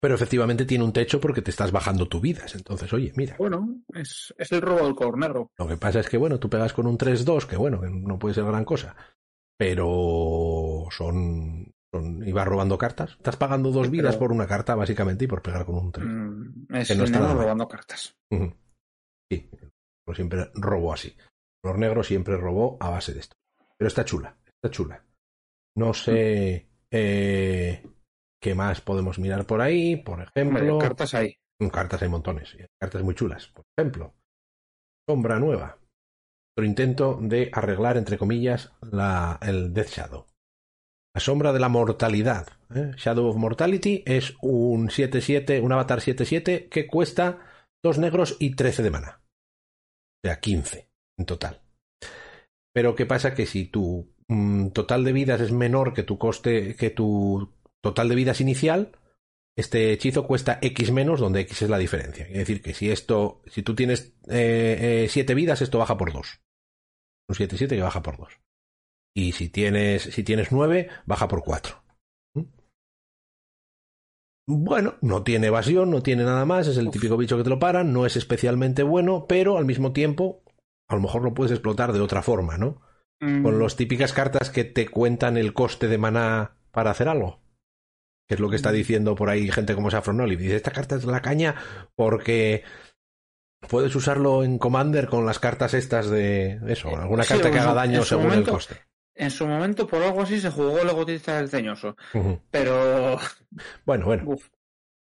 [0.00, 2.54] Pero efectivamente tiene un techo porque te estás bajando tu vidas.
[2.54, 3.36] Entonces, oye, mira.
[3.38, 5.50] Bueno, es, el robo del cornero.
[5.58, 8.34] Lo que pasa es que, bueno, tú pegas con un 3-2, que bueno, no puede
[8.34, 8.96] ser gran cosa.
[9.58, 11.70] Pero son.
[11.92, 13.10] son y vas robando cartas.
[13.10, 16.06] Estás pagando dos vidas por una carta, básicamente, y por pegar con un 3.
[16.06, 18.16] Mm, es que no está robando cartas.
[19.30, 19.50] Sí,
[20.06, 21.14] pues siempre robo así.
[21.62, 23.36] Los negros siempre robó a base de esto.
[23.76, 25.04] Pero está chula, está chula.
[25.76, 26.69] No sé.
[26.92, 27.82] Eh,
[28.42, 29.96] ¿Qué más podemos mirar por ahí?
[29.96, 30.78] Por ejemplo.
[30.78, 31.36] cartas hay.
[31.70, 32.56] Cartas hay montones.
[32.80, 33.48] Cartas muy chulas.
[33.48, 34.14] Por ejemplo,
[35.08, 35.78] Sombra Nueva.
[36.56, 40.26] intento de arreglar, entre comillas, la, el Death Shadow.
[41.14, 42.48] La sombra de la mortalidad.
[42.74, 42.92] ¿eh?
[42.96, 47.40] Shadow of Mortality es un 7-7, un avatar 7-7 que cuesta
[47.82, 49.20] 2 negros y 13 de mana.
[50.22, 50.88] O sea, 15
[51.18, 51.60] en total.
[52.72, 53.34] Pero ¿qué pasa?
[53.34, 54.19] Que si tu mm,
[54.72, 58.92] total de vidas es menor que tu coste, que tu total de vidas inicial,
[59.56, 62.26] este hechizo cuesta X menos, donde X es la diferencia.
[62.26, 66.12] Es decir, que si esto, si tú tienes 7 eh, eh, vidas, esto baja por
[66.12, 66.40] 2.
[67.28, 68.40] Un 7-7 que baja por 2.
[69.14, 71.82] Y si tienes, si tienes 9, baja por 4.
[72.34, 72.44] ¿Mm?
[74.46, 77.58] Bueno, no tiene evasión, no tiene nada más, es el típico bicho que te lo
[77.58, 80.42] paran, no es especialmente bueno, pero al mismo tiempo,
[80.88, 82.80] a lo mejor lo puedes explotar de otra forma, ¿no?
[83.20, 87.40] Con las típicas cartas que te cuentan el coste de maná para hacer algo
[88.30, 90.44] que es lo que está diciendo por ahí gente como Saffron Olive.
[90.44, 91.56] Dice, esta carta es la caña
[91.96, 92.62] porque
[93.68, 98.04] puedes usarlo en Commander con las cartas estas de eso, alguna carta que haga daño
[98.04, 98.76] según el coste.
[99.16, 101.96] En su momento, por algo así, se jugó el egotista del ceñoso.
[102.52, 103.18] Pero...
[103.84, 104.36] Bueno, bueno.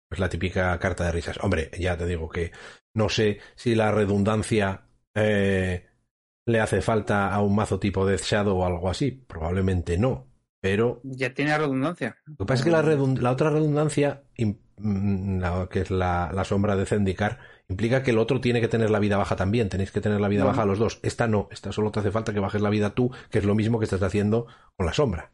[0.09, 1.37] Es la típica carta de risas.
[1.41, 2.53] Hombre, ya te digo que
[2.93, 5.86] no sé si la redundancia eh,
[6.47, 9.11] le hace falta a un mazo tipo Death Shadow o algo así.
[9.11, 10.27] Probablemente no.
[10.61, 11.01] Pero.
[11.03, 12.17] Ya tiene redundancia.
[12.25, 17.39] Lo que pasa es que la, otra redundancia, mm, que es la, sombra de Zendikar,
[17.67, 19.67] implica que el otro tiene que tener la vida baja también.
[19.67, 20.99] Tenéis que tener la vida baja los dos.
[21.03, 21.49] Esta no.
[21.51, 23.85] Esta solo te hace falta que bajes la vida tú, que es lo mismo que
[23.85, 25.33] estás haciendo con la sombra.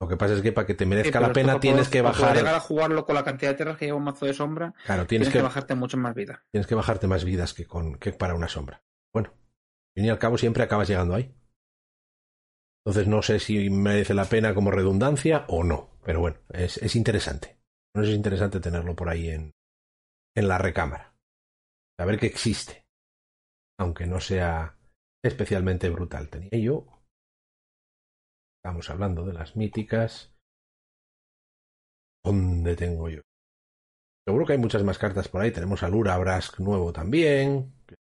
[0.00, 2.22] Lo que pasa es que para que te merezca la pena tienes que bajar.
[2.22, 4.74] Para llegar a jugarlo con la cantidad de tierras que lleva un mazo de sombra,
[4.84, 6.44] claro, tienes, que, bajarte mucho más vida.
[6.50, 8.82] Tienes que bajarte más vidas que, con, que para una sombra.
[9.14, 9.32] Bueno,
[10.04, 11.34] y al cabo siempre acabas llegando ahí.
[12.84, 15.98] Entonces no sé si merece la pena como redundancia o no.
[16.04, 17.58] Pero bueno, es, es interesante.
[17.96, 19.52] No es interesante tenerlo por ahí en,
[20.36, 21.16] en la recámara.
[21.98, 22.86] Saber que existe.
[23.80, 24.78] Aunque no sea
[25.24, 26.28] especialmente brutal.
[26.28, 26.86] Tenía yo.
[28.62, 30.36] Estamos hablando de las míticas.
[32.24, 33.22] ¿Dónde tengo yo?
[34.26, 35.52] Seguro que hay muchas más cartas por ahí.
[35.52, 37.72] Tenemos al Urabrask nuevo también.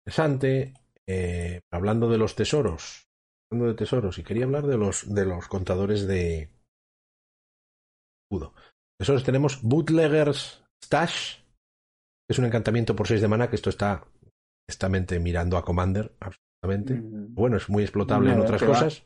[0.04, 0.74] Interesante.
[1.08, 3.06] Eh, hablando de los tesoros
[3.50, 6.50] de tesoros y quería hablar de los, de los contadores de
[8.24, 8.54] escudo.
[8.98, 14.04] Tesoros tenemos Bootleggers Stash, que es un encantamiento por 6 de mana, que esto está
[14.68, 16.94] justamente mirando a Commander, absolutamente.
[16.94, 17.34] Mm.
[17.34, 19.04] Bueno, es muy explotable en otras cosas.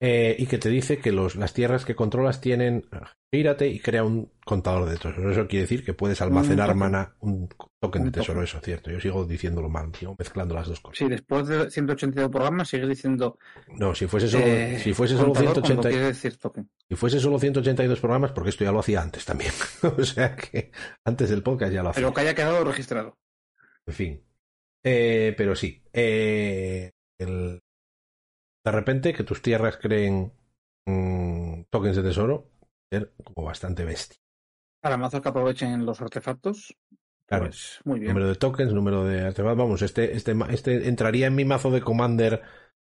[0.00, 2.84] Eh, y que te dice que los, las tierras que controlas tienen
[3.32, 5.32] gírate y crea un contador de tesoros.
[5.32, 7.48] Eso quiere decir que puedes almacenar mana, un
[7.80, 8.92] token de tesoro, eso es cierto.
[8.92, 10.98] Yo sigo diciéndolo mal, sigo mezclando las dos cosas.
[10.98, 13.38] Sí, después de 182 programas sigues diciendo.
[13.76, 16.16] No, si fuese solo, eh, si fuese solo 182.
[16.16, 19.52] Si fuese solo 182 programas, porque esto ya lo hacía antes también.
[19.98, 20.70] o sea que
[21.04, 22.02] antes del podcast ya lo hacía.
[22.02, 23.18] Pero que haya quedado registrado.
[23.84, 24.24] En fin.
[24.84, 25.82] Eh, pero sí.
[25.92, 27.60] Eh, el,
[28.68, 30.32] de repente que tus tierras creen
[30.86, 32.50] mm, tokens de tesoro,
[32.90, 34.18] ser como bastante bestia.
[34.80, 36.76] Para mazos que aprovechen los artefactos.
[37.26, 38.12] Claro, pues, muy bien.
[38.12, 39.58] Número de tokens, número de artefactos.
[39.58, 42.42] Vamos, este, este, este entraría en mi mazo de Commander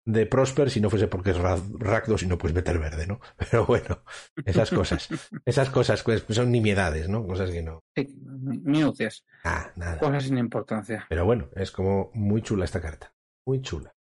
[0.06, 3.20] de Prosper si no fuese porque es Rakdos y no puedes meter verde, ¿no?
[3.38, 4.04] Pero bueno,
[4.46, 5.10] esas cosas.
[5.46, 7.26] esas cosas pues, son nimiedades, ¿no?
[7.28, 7.84] Cosas que no.
[7.96, 9.26] Sí, minucias.
[9.44, 10.00] Ah, nada.
[10.00, 11.06] Cosas sin importancia.
[11.08, 13.14] Pero bueno, es como muy chula esta carta.
[13.46, 13.97] Muy chula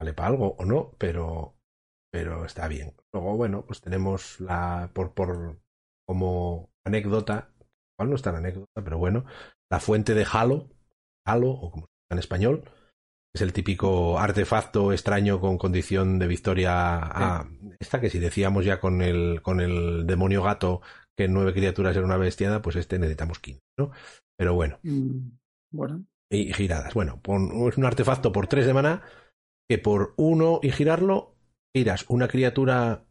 [0.00, 1.56] vale para algo o no, pero,
[2.12, 2.94] pero está bien.
[3.12, 5.60] Luego, bueno, pues tenemos la, por, por,
[6.06, 7.50] como anécdota,
[7.96, 9.24] igual no es tan anécdota, pero bueno,
[9.70, 10.70] la fuente de Halo,
[11.26, 12.64] Halo, o como se llama en español,
[13.34, 18.80] es el típico artefacto extraño con condición de victoria a esta que si decíamos ya
[18.80, 20.80] con el, con el demonio gato
[21.16, 23.90] que nueve criaturas era una bestiada, pues este necesitamos quince, ¿no?
[24.36, 24.78] Pero bueno.
[24.82, 25.30] Mm,
[25.72, 26.04] bueno.
[26.30, 26.94] Y giradas.
[26.94, 27.20] Bueno,
[27.68, 29.02] es un artefacto por tres de mana
[29.68, 31.34] que por uno y girarlo,
[31.74, 33.04] giras una criatura,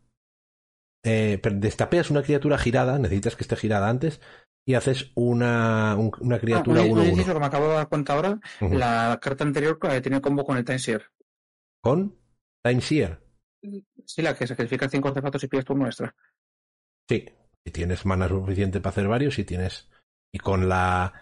[1.03, 4.19] eh, destapeas una criatura girada, necesitas que esté girada antes,
[4.67, 9.17] y haces una, una criatura 1 ah, que me acabo de dar cuenta ahora, la
[9.21, 11.05] carta anterior eh, tiene combo con el Timeseer.
[11.81, 12.17] ¿Con?
[12.65, 13.21] Timeseer.
[14.05, 16.13] Sí, la que sacrifica cinco artefactos y pides por nuestra.
[17.09, 17.25] Sí,
[17.65, 19.89] si tienes mana suficiente para hacer varios, si tienes.
[20.33, 21.13] Y con la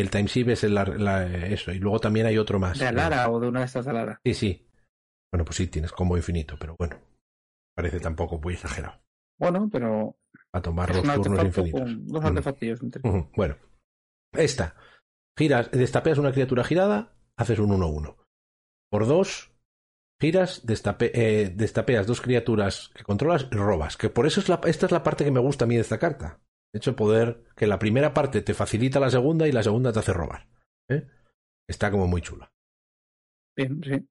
[0.00, 1.72] el Time es el, eso.
[1.72, 2.78] Y luego también hay otro más.
[2.78, 4.20] ¿De Alara o de una de estas de Alara?
[4.24, 4.65] Sí, sí.
[5.36, 6.98] Bueno, pues sí, tienes combo infinito, pero bueno.
[7.74, 9.02] Parece tampoco muy exagerado.
[9.38, 10.16] Bueno, pero.
[10.50, 12.06] A tomar dos turnos infinitos.
[12.06, 12.80] dos artefactillos.
[13.36, 13.58] Bueno.
[14.32, 14.74] Esta.
[15.38, 18.16] Giras, destapeas una criatura girada, haces un 1-1.
[18.90, 19.52] Por dos,
[20.18, 20.62] giras,
[21.00, 23.98] eh, destapeas dos criaturas que controlas y robas.
[23.98, 25.82] Que por eso es la, esta es la parte que me gusta a mí de
[25.82, 26.40] esta carta.
[26.72, 29.98] De hecho, poder que la primera parte te facilita la segunda y la segunda te
[29.98, 30.48] hace robar.
[30.88, 31.06] ¿eh?
[31.68, 32.50] Está como muy chula.
[33.54, 34.02] Bien, sí.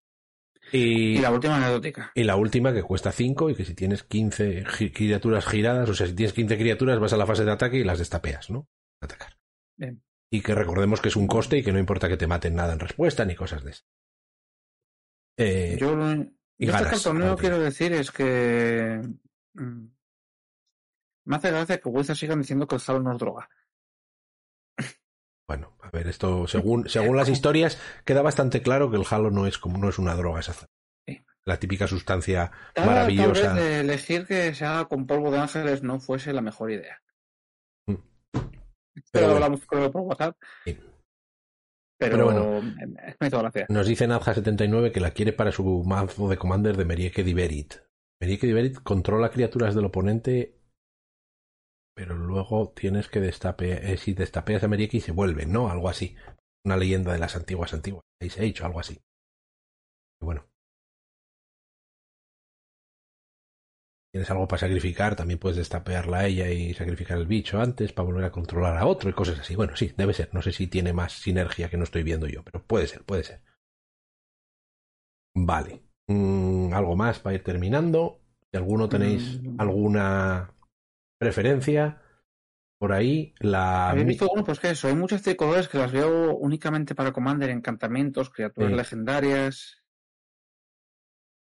[0.72, 2.12] Y, la última anecdótica.
[2.16, 6.08] Y la última que cuesta 5 y que si tienes 15 criaturas giradas, o sea,
[6.08, 8.68] si tienes 15 criaturas vas a la fase de ataque y las destapeas, ¿no?
[9.00, 9.38] Atacar.
[9.78, 10.04] Bien.
[10.30, 12.74] Y que recordemos que es un coste y que no importa que te maten nada
[12.74, 13.84] en respuesta ni cosas de eso.
[15.38, 15.96] Eh, yo
[16.58, 19.02] y yo este torneo quiero decir es que
[19.54, 19.86] mm,
[21.26, 23.50] me hace gracia que Wizards sigan diciendo que el Halo no es droga.
[25.48, 29.48] Bueno, a ver, esto según, según las historias queda bastante claro que el Halo no
[29.48, 30.54] es como no es una droga esa
[31.46, 33.42] la típica sustancia maravillosa.
[33.42, 36.72] Tal vez de elegir que se haga con polvo de ángeles no fuese la mejor
[36.72, 37.02] idea.
[37.88, 37.96] Mm.
[39.12, 40.36] Pero, hablamos por WhatsApp.
[41.98, 42.62] Pero, bueno,
[43.20, 43.68] me toda gracia.
[43.70, 47.76] Nos dice Nadja79 que la quiere para su mazo de Commander de Merieke Diverit.
[48.20, 50.55] Merieke Diverit controla criaturas del oponente
[51.96, 55.70] pero luego tienes que destapear, eh, si destapeas a Merieke y se vuelve, ¿no?
[55.70, 56.16] Algo así.
[56.66, 58.04] Una leyenda de las antiguas antiguas.
[58.20, 59.00] se ha hecho algo así.
[60.22, 60.46] bueno.
[64.12, 68.06] Tienes algo para sacrificar, también puedes destapearla a ella y sacrificar el bicho antes para
[68.06, 69.56] volver a controlar a otro y cosas así.
[69.56, 70.34] Bueno, sí, debe ser.
[70.34, 73.24] No sé si tiene más sinergia que no estoy viendo yo, pero puede ser, puede
[73.24, 73.42] ser.
[75.36, 75.82] Vale.
[76.08, 78.22] Mm, algo más para ir terminando.
[78.52, 79.60] Si alguno tenéis mm.
[79.60, 80.55] alguna
[81.18, 82.02] preferencia.
[82.78, 83.90] Por ahí, la.
[83.90, 87.50] Habéis visto, bueno, pues que eso, hay muchas tricolores que las veo únicamente para Commander,
[87.50, 89.82] encantamientos, criaturas legendarias.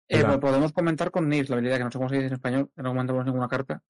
[0.08, 2.70] Eh, podemos comentar con Nis, la habilidad que no sé cómo se dice en español,
[2.76, 3.82] que no comentamos ninguna carta.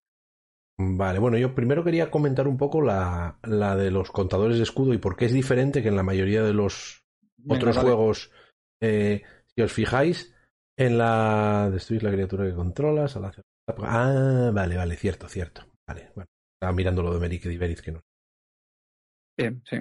[0.78, 4.94] Vale, bueno, yo primero quería comentar un poco la, la de los contadores de escudo
[4.94, 7.04] y por qué es diferente que en la mayoría de los
[7.48, 8.32] otros juegos.
[8.82, 10.34] Eh, si os fijáis,
[10.78, 11.70] en la.
[11.72, 15.66] Destruís la criatura que controlas, al hacer Ah, vale, vale, cierto, cierto.
[15.88, 18.02] Vale, bueno, estaba mirando lo de Meric y que no.
[19.38, 19.78] Bien, sí.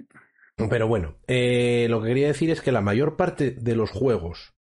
[0.70, 4.54] Pero bueno, eh, lo que quería decir es que la mayor parte de los juegos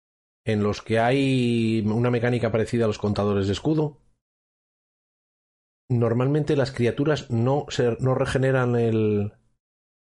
[0.45, 4.01] en los que hay una mecánica parecida a los contadores de escudo,
[5.89, 9.33] normalmente las criaturas no, se, no regeneran el,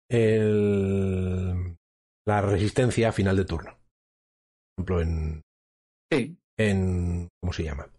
[0.08, 1.76] el,
[2.26, 3.78] la resistencia a final de turno.
[4.76, 5.42] Por ejemplo, en,
[6.10, 6.38] sí.
[6.58, 7.90] en ¿cómo se llama?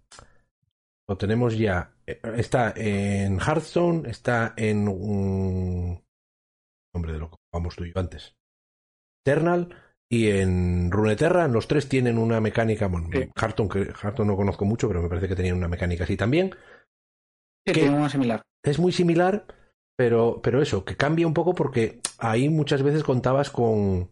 [1.11, 1.91] Lo tenemos ya.
[2.07, 6.01] Eh, está en Hearthstone, está en un
[6.93, 8.37] nombre de lo que vamos tú y yo antes.
[9.25, 9.75] Eternal
[10.09, 12.87] y en Runeterra, los tres tienen una mecánica.
[12.87, 16.15] Bueno, Hearthstone, que Hearthstone no conozco mucho, pero me parece que tenían una mecánica así
[16.15, 16.55] también.
[17.67, 18.43] Sí, que una similar.
[18.63, 19.47] Es muy similar,
[19.97, 24.09] pero, pero eso, que cambia un poco porque ahí muchas veces contabas con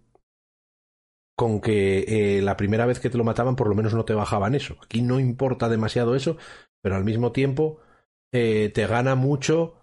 [1.37, 1.99] con que
[2.37, 4.75] eh, la primera vez que te lo mataban por lo menos no te bajaban eso.
[4.83, 6.35] Aquí no importa demasiado eso,
[6.81, 7.79] pero al mismo tiempo
[8.31, 9.75] eh, te gana mucho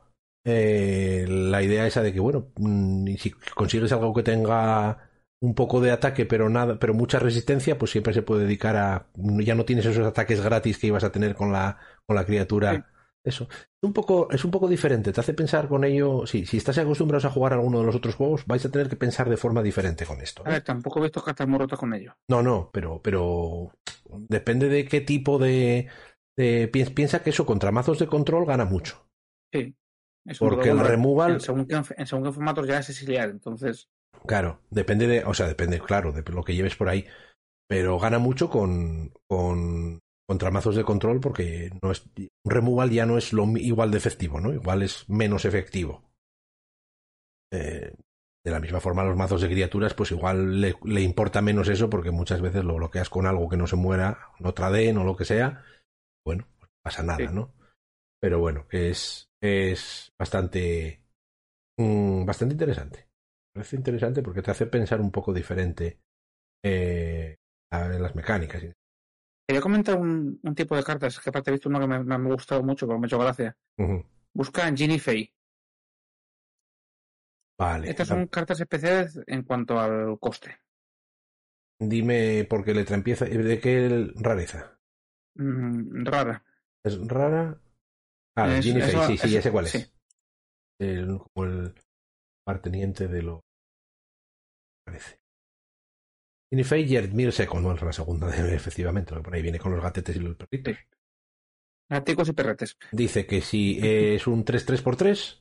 [0.44, 5.80] eh, la idea esa de que, bueno, mm, si consigues algo que tenga un poco
[5.80, 9.06] de ataque, pero nada, pero mucha resistencia, pues siempre se puede dedicar a.
[9.14, 12.92] Ya no tienes esos ataques gratis que ibas a tener con la, con la criatura.
[13.24, 13.48] Eso.
[13.50, 15.12] Es un, poco, es un poco diferente.
[15.12, 16.24] Te hace pensar con ello.
[16.26, 18.88] Sí, si estás acostumbrados a jugar a alguno de los otros juegos, vais a tener
[18.88, 20.44] que pensar de forma diferente con esto.
[20.46, 22.16] A ver, tampoco he visto cartas muy rotas con ello.
[22.28, 23.72] No, no, pero, pero
[24.28, 25.88] depende de qué tipo de,
[26.36, 29.06] piensa que eso contra mazos de control gana mucho.
[29.52, 29.74] Sí.
[30.38, 31.34] Porque el removal.
[31.34, 33.88] En según, qué, en según formatos ya es exiliar, entonces.
[34.26, 35.24] Claro, depende de.
[35.24, 37.06] O sea, depende, claro, de lo que lleves por ahí.
[37.68, 39.12] Pero gana mucho con.
[39.28, 43.92] con contra mazos de control porque no es, un removal ya no es lo igual
[43.92, 44.52] de efectivo, ¿no?
[44.52, 46.02] Igual es menos efectivo.
[47.52, 47.94] Eh,
[48.44, 51.88] de la misma forma, los mazos de criaturas, pues igual le, le, importa menos eso
[51.88, 55.16] porque muchas veces lo bloqueas con algo que no se muera, no traden o lo
[55.16, 55.64] que sea,
[56.26, 57.54] bueno, pues pasa nada, ¿no?
[58.20, 61.04] Pero bueno, es, es bastante,
[61.78, 63.08] mm, bastante interesante.
[63.54, 66.00] Parece interesante porque te hace pensar un poco diferente
[66.64, 67.36] eh,
[67.70, 68.60] en las mecánicas.
[69.48, 72.14] Quería comentar un, un, tipo de cartas, que aparte he visto uno que me, me
[72.16, 73.56] ha gustado mucho, pero me ha hecho gracia.
[74.34, 75.32] Busca en Ginny Fey.
[77.56, 77.88] Vale.
[77.88, 80.58] Estas son cartas especiales en cuanto al coste.
[81.78, 84.75] Dime por qué letra empieza, ¿de qué rareza?
[85.36, 86.42] Mm, rara.
[86.84, 87.60] ¿Es rara?
[88.36, 89.92] Ah, Ginny sí, sí, ya sé cuál es.
[90.78, 91.74] El, como el
[92.44, 93.44] parteniente de lo.
[94.84, 95.18] Parece.
[96.50, 99.82] Ginny Fey y Mil Second, no es la segunda, efectivamente, por ahí viene con los
[99.82, 100.76] gatetes y los perritos.
[101.88, 102.76] Gaticos y perretes.
[102.92, 105.40] Dice que si es un 3-3x3,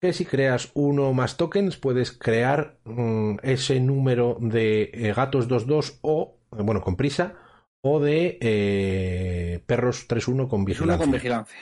[0.00, 5.98] que si creas uno más tokens, puedes crear mm, ese número de eh, gatos 2-2
[6.02, 7.36] o, bueno, con prisa,
[7.84, 11.04] o de eh, perros 3-1 con vigilancia.
[11.04, 11.58] con vigilancia.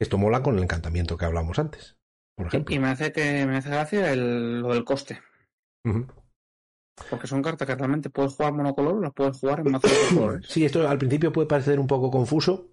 [0.00, 1.96] Esto mola con el encantamiento que hablamos antes,
[2.36, 2.74] por ejemplo.
[2.74, 5.20] Y me hace, que, me hace gracia el, lo del coste.
[7.10, 9.78] Porque son cartas que realmente puedes jugar monocolor o las puedes jugar en de
[10.14, 10.46] colores.
[10.48, 12.70] Sí, esto al principio puede parecer un poco confuso,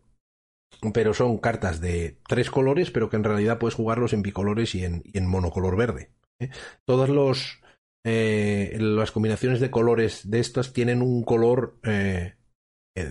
[0.94, 4.86] pero son cartas de tres colores, pero que en realidad puedes jugarlos en bicolores y
[4.86, 6.12] en, y en monocolor verde.
[6.40, 6.50] ¿eh?
[6.86, 7.62] Todas los,
[8.06, 12.39] eh, las combinaciones de colores de estas tienen un color eh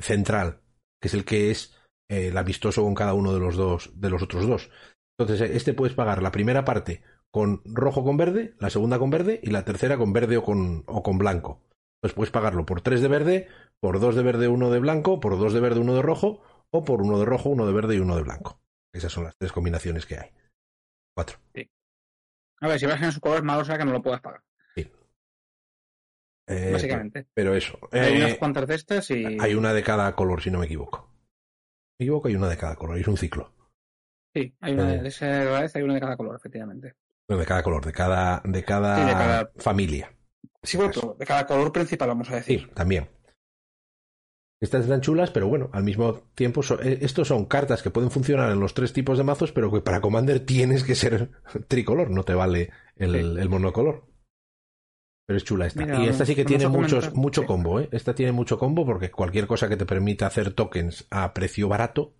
[0.02, 0.60] central,
[1.00, 1.76] que es el que es
[2.08, 4.70] el amistoso con cada uno de los dos, de los otros dos.
[5.18, 9.40] Entonces, este puedes pagar la primera parte con rojo con verde, la segunda con verde
[9.42, 11.62] y la tercera con verde o con, o con blanco.
[12.00, 13.48] Pues puedes pagarlo por tres de verde,
[13.80, 16.84] por dos de verde, uno de blanco, por dos de verde, uno de rojo, o
[16.84, 18.60] por uno de rojo, uno de verde y uno de blanco.
[18.92, 20.30] Esas son las tres combinaciones que hay.
[21.14, 21.38] Cuatro.
[22.60, 24.42] A ver, si vas en su color malo, o sea que no lo puedas pagar.
[26.48, 27.26] Eh, Básicamente.
[27.34, 27.78] Pero eso.
[27.92, 29.24] Hay eh, unas cuantas de estas y.
[29.40, 31.10] Hay una de cada color, si no me equivoco.
[31.98, 33.52] Me equivoco, hay una de cada color, es un ciclo.
[34.34, 35.26] Sí, hay una de, esa
[35.60, 36.94] vez hay una de cada color, efectivamente.
[37.28, 40.12] Bueno, de cada color, de cada, de cada, Sí, de cada- familia.
[40.62, 42.60] Sí, bueno, pero de cada color principal, vamos a decir.
[42.60, 43.08] Sí, también.
[44.60, 48.10] Estas están chulas, pero bueno, al mismo tiempo, so- eh, estos son cartas que pueden
[48.10, 51.30] funcionar en los tres tipos de mazos, pero que para Commander tienes que ser
[51.68, 53.18] tricolor, no te vale el, Sí.
[53.40, 54.04] el monocolor.
[55.28, 55.84] Pero es chula esta.
[55.84, 57.90] Mira, y esta sí que tiene muchos, mucho combo, ¿eh?
[57.92, 62.14] Esta tiene mucho combo porque cualquier cosa que te permita hacer tokens a precio barato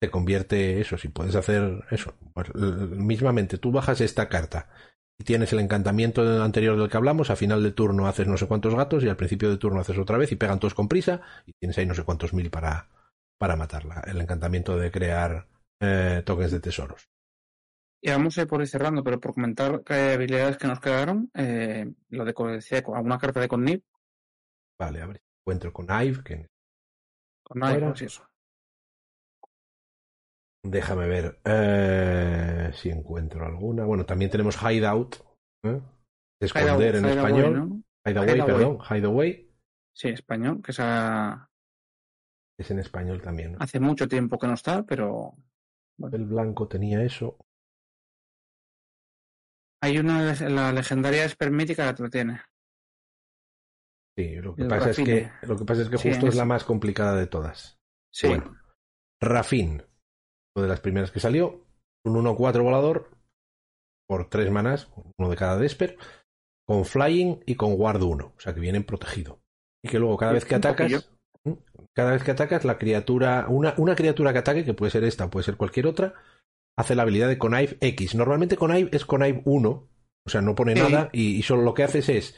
[0.00, 0.96] te convierte eso.
[0.96, 4.70] Si puedes hacer eso, pues, mismamente tú bajas esta carta
[5.18, 8.46] y tienes el encantamiento anterior del que hablamos, a final de turno haces no sé
[8.46, 11.20] cuántos gatos y al principio de turno haces otra vez y pegan todos con prisa
[11.44, 12.88] y tienes ahí no sé cuántos mil para,
[13.38, 14.02] para matarla.
[14.06, 15.48] El encantamiento de crear
[15.80, 17.10] eh, tokens de tesoros.
[18.06, 21.30] Y vamos a ir por ir cerrando, pero por comentar qué habilidades que nos quedaron,
[21.32, 23.82] eh, lo de decía, alguna carta de Connip,
[24.78, 26.46] Vale, a ver encuentro con Ive, que
[27.42, 27.88] con Fuera.
[27.88, 28.26] pues eso.
[30.62, 33.86] déjame ver eh, si encuentro alguna.
[33.86, 35.16] Bueno, también tenemos Hideout,
[35.64, 35.80] ¿eh?
[36.40, 37.54] esconder en Hideaway, español.
[37.54, 37.82] ¿no?
[38.04, 38.46] Hideaway, Hideaway.
[38.46, 39.50] perdón, Hideaway
[39.94, 43.52] Sí, español, que es en español también.
[43.52, 43.58] ¿no?
[43.60, 45.34] hace mucho tiempo que no está, pero
[46.12, 47.38] El blanco tenía eso.
[49.84, 52.40] Hay una, la legendaria Espermítica que lo tiene.
[54.16, 56.34] Sí, lo que El pasa es que lo que pasa es que Sí, justo es
[56.34, 57.78] es- la más complicada de todas.
[58.12, 58.56] Sí, Bueno,
[59.20, 59.82] Rafin,
[60.56, 61.66] una de las primeras que salió,
[62.04, 63.10] un 1-4 volador
[64.08, 65.96] por tres manas, uno de cada Desper,
[66.66, 69.40] con Flying y con Guard 1, o sea que vienen protegido.
[69.82, 71.00] Y que luego cada vez que atacas, poquillo.
[71.44, 71.56] ¿m?
[71.94, 75.24] cada vez que atacas, la criatura, una, una criatura que ataque, que puede ser esta
[75.24, 76.14] o puede ser cualquier otra,
[76.76, 78.14] hace la habilidad de Connive X.
[78.14, 80.80] Normalmente Connive es Connive 1, o sea, no pone Sí.
[80.82, 82.36] nada y, y solo lo que haces es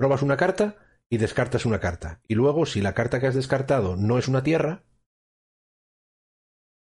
[0.00, 0.76] robas una carta
[1.10, 2.20] y descartas una carta.
[2.26, 4.84] Y luego, si la carta que has descartado no es una tierra,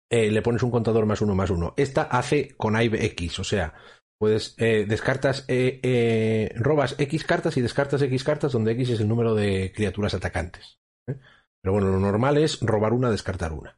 [0.10, 1.74] eh, le pones un contador más uno más uno.
[1.78, 3.74] Esta hace Connive X, o sea,
[4.20, 9.08] puedes eh, descartas, eh, robas X cartas y descartas X cartas donde X es el
[9.08, 10.80] número de criaturas atacantes.
[11.06, 13.78] Pero bueno, lo normal es robar una, descartar una.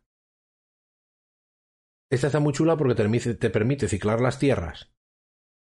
[2.11, 4.91] Esta está muy chula porque te permite, te permite ciclar las tierras,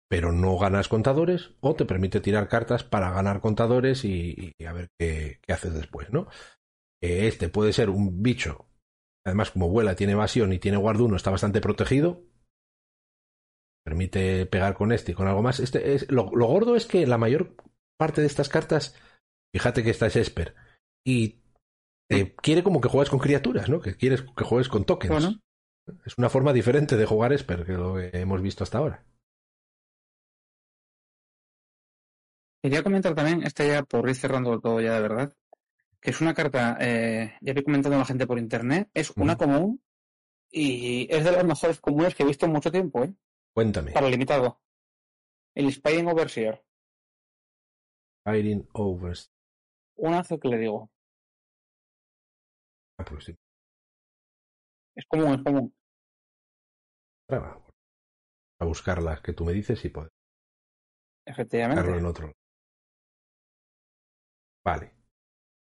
[0.09, 4.73] pero no ganas contadores, o te permite tirar cartas para ganar contadores y, y a
[4.73, 6.27] ver qué, qué haces después, ¿no?
[7.01, 8.69] Eh, Este puede ser un bicho,
[9.25, 12.23] además como vuela, tiene evasión y tiene guarduno, está bastante protegido.
[13.83, 15.59] Permite pegar con este y con algo más.
[15.59, 17.55] Este es, lo, lo gordo es que la mayor
[17.97, 18.95] parte de estas cartas,
[19.53, 20.55] fíjate que esta es Esper,
[21.05, 21.41] y
[22.07, 23.81] te quiere como que juegues con criaturas, ¿no?
[23.81, 25.11] Que quieres que juegues con tokens.
[25.13, 25.39] Bueno.
[26.05, 29.03] Es una forma diferente de jugar Esper que lo que hemos visto hasta ahora.
[32.61, 35.33] Quería comentar también, este ya por ir cerrando todo ya de verdad,
[35.99, 39.35] que es una carta, eh, ya vi comentando a la gente por internet, es una
[39.35, 39.81] común
[40.51, 43.13] y es de las mejores comunes que he visto en mucho tiempo, ¿eh?
[43.53, 43.91] Cuéntame.
[43.91, 44.61] Para limitado.
[45.55, 46.63] El Spying Overseer.
[48.23, 49.31] Fighting Overs.
[49.95, 50.91] Un ángel que le digo.
[52.97, 53.35] Ah, pues sí.
[54.95, 55.73] Es común, es común.
[58.59, 60.11] A buscar las que tú me dices y poder
[61.25, 61.81] Efectivamente.
[61.81, 62.31] buscarlo en otro.
[64.65, 64.91] Vale.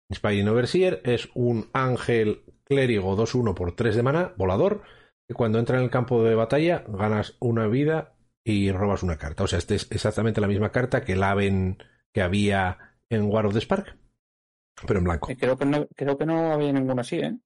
[0.09, 4.82] Inspiring Overseer es un ángel clérigo 2-1 por 3 de mana, volador,
[5.28, 9.43] que cuando entra en el campo de batalla ganas una vida y robas una carta.
[9.43, 11.78] O sea, este es exactamente la misma carta que el Aven
[12.14, 13.97] que había en War of the Spark,
[14.88, 15.30] pero en blanco.
[15.30, 17.38] Eh, Creo que no, creo que no había ninguna así, ¿eh?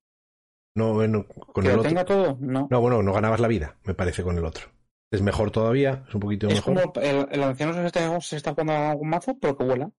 [0.75, 1.89] No, no, con que el lo otro.
[1.89, 2.67] tenga todo, no.
[2.69, 4.65] No, bueno, no ganabas la vida, me parece, con el otro.
[5.11, 6.91] Es mejor todavía, es un poquito es mejor.
[6.93, 9.89] como el, el anciano se está, se está jugando a un mazo, pero que vuela.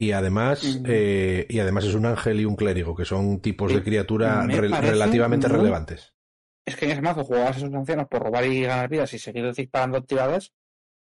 [0.00, 0.84] Y además, Mm.
[0.88, 4.44] eh, y además es un ángel y un clérigo, que son tipos Sí, de criatura
[4.46, 6.12] re- relativamente muy- relevantes.
[6.66, 9.18] Es que en ese mazo jugabas a esos ancianos por robar y ganar vidas y
[9.20, 10.52] seguir disparando activadas.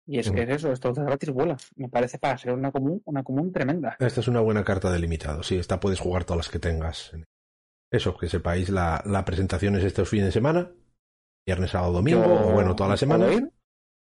[0.06, 1.56] Y es que es eso, esto de gratis vuela.
[1.74, 3.96] Me parece para ser una común, una común tremenda.
[3.98, 5.42] Esta es una buena carta de limitado.
[5.42, 7.10] Sí, esta puedes jugar todas las que tengas.
[7.90, 10.72] Eso, que sepáis, la, la presentación es estos fines de semana.
[11.46, 13.26] Viernes, sábado, domingo, o bueno, toda la semana.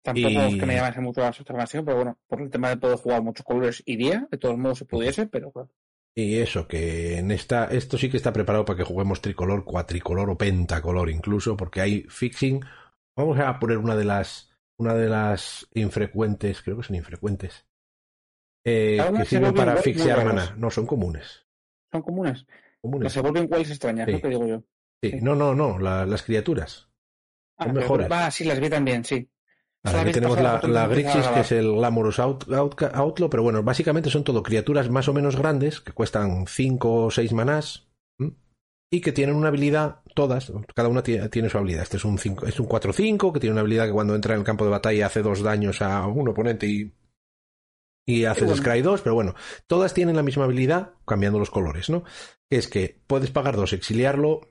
[0.03, 2.97] Tampoco es que me llamase mucho la observación, pero bueno, por el tema de poder
[2.97, 5.71] jugar muchos colores iría, de todos modos se pudiese, pero claro.
[6.15, 10.30] Y eso, que en esta, esto sí que está preparado para que juguemos tricolor, cuatricolor
[10.30, 12.63] o pentacolor incluso, porque hay fixing.
[13.17, 17.65] Vamos a poner una de las, una de las infrecuentes, creo que son infrecuentes,
[18.63, 20.53] eh, que sirven para fixear mana.
[20.57, 21.47] No, son comunes.
[21.91, 22.45] Son comunes.
[22.84, 23.12] Comunes.
[23.12, 24.20] se vuelven cuáles extrañas, sí.
[24.22, 24.30] ¿no?
[24.30, 24.64] digo yo.
[25.02, 25.20] Sí.
[25.22, 26.90] no, no, no, las criaturas.
[27.58, 28.08] Ah, son mejores.
[28.12, 29.30] Ah, sí, las vi también, sí.
[29.84, 34.24] aquí tenemos la, la Grixis, que es el Glamorous out, Outlaw, pero bueno, básicamente son
[34.24, 37.88] todo criaturas más o menos grandes, que cuestan 5 o 6 manás,
[38.94, 41.82] y que tienen una habilidad, todas, cada una tiene, su habilidad.
[41.82, 44.42] Este es un 5, es un 4-5, que tiene una habilidad que cuando entra en
[44.42, 46.94] el campo de batalla hace dos daños a un oponente y,
[48.06, 48.62] y hace bueno.
[48.62, 49.36] Scry 2, pero bueno,
[49.68, 52.04] todas tienen la misma habilidad, cambiando los colores, ¿no?
[52.49, 54.41] Que es que puedes pagar dos, exiliarlo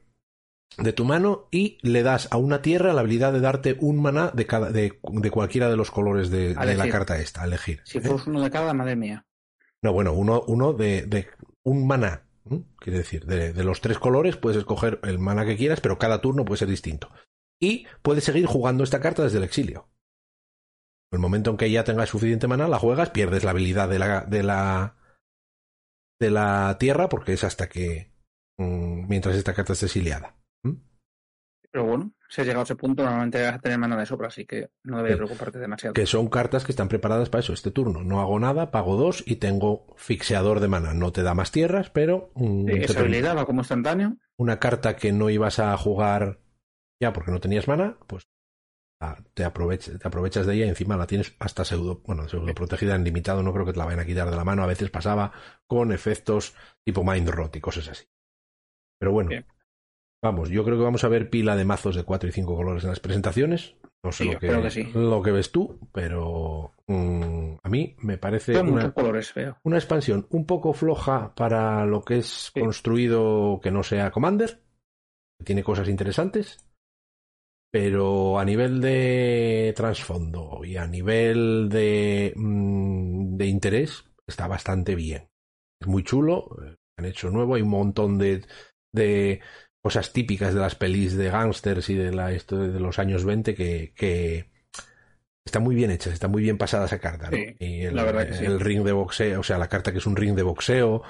[0.79, 4.31] de tu mano y le das a una tierra la habilidad de darte un maná
[4.31, 7.83] de, cada, de, de cualquiera de los colores de, de, la carta esta, a elegir.
[7.85, 8.01] Si ¿eh?
[8.01, 9.27] fuese uno de cada, madre mía.
[9.83, 11.29] No, bueno, uno, uno de, de
[11.63, 12.25] un maná
[12.79, 16.21] Quiere decir, de, de, los tres colores puedes escoger el mana que quieras, pero cada
[16.21, 17.09] turno puede ser distinto.
[17.61, 19.89] Y puedes seguir jugando esta carta desde el exilio.
[21.13, 24.23] El momento en que ya tengas suficiente mana, la juegas, pierdes la habilidad de la,
[24.23, 24.97] de la,
[26.19, 28.11] de la tierra, porque es hasta que.
[28.59, 30.37] Mmm, mientras esta carta esté exiliada.
[31.73, 34.29] Pero bueno, si has llegado a ese punto, normalmente vas a tener mana de sobra,
[34.29, 35.95] así que no deberías preocuparte demasiado.
[35.95, 37.55] Que son cartas que están preparadas para eso.
[37.55, 40.93] Este turno no hago nada, pago dos y tengo fixeador de mana.
[40.93, 42.31] No te da más tierras, pero.
[42.35, 44.19] Mm, sí, esa habilidad va como instantáneo.
[44.37, 46.41] Una carta que no ibas a jugar
[47.01, 48.25] ya porque no tenías mana, pues
[49.35, 52.95] te, aprovechas, te aprovechas de ella y encima la tienes hasta pseudo, bueno, pseudo protegida
[52.95, 54.91] en limitado, no creo que te la vayan a quitar de la mano, a veces
[54.91, 55.33] pasaba
[55.67, 58.05] con efectos tipo Mind Rot y cosas así.
[58.99, 59.47] Pero bueno, Bien.
[60.23, 62.85] Vamos, yo creo que vamos a ver pila de mazos de 4 y 5 colores
[62.85, 63.75] en las presentaciones.
[64.05, 64.91] No sé sí, lo, que, que sí.
[64.95, 69.33] lo, que, ves tú, pero mmm, a mí me parece una, colores,
[69.63, 72.61] una, expansión un poco floja para lo que es sí.
[72.61, 74.61] construido que no sea Commander.
[75.45, 76.59] Tiene cosas interesantes,
[77.73, 85.31] pero a nivel de trasfondo y a nivel de, mmm, de interés está bastante bien.
[85.81, 86.55] Es muy chulo,
[86.99, 88.45] han hecho nuevo, hay un montón de,
[88.93, 89.41] de
[89.83, 93.55] cosas típicas de las pelis de gángsters y de, la, esto de los años 20
[93.55, 94.51] que, que
[95.47, 97.31] están muy bien hechas, está muy bien pasada esa carta.
[97.31, 97.37] ¿no?
[97.39, 98.45] Sí, y el, la verdad que sí.
[98.45, 101.03] el, ring de boxeo, o sea, la carta que es un ring de boxeo,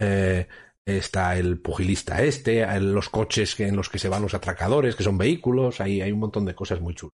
[0.00, 0.48] eh,
[0.96, 5.18] está el pugilista este, los coches en los que se van los atracadores, que son
[5.18, 7.14] vehículos, hay, hay un montón de cosas muy chulas.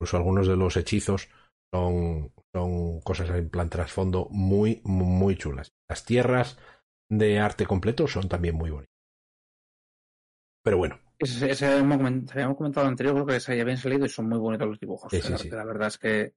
[0.00, 1.28] Incluso algunos de los hechizos
[1.72, 5.72] son, son cosas en plan trasfondo muy, muy chulas.
[5.88, 6.58] Las tierras
[7.10, 8.94] de arte completo son también muy bonitas.
[10.64, 11.00] Pero bueno.
[11.18, 14.78] Ese, ese habíamos comentado anterior, creo que ya habían salido y son muy bonitos los
[14.78, 15.10] dibujos.
[15.10, 15.50] Sí, sí, la, sí.
[15.50, 16.34] la, verdad es que.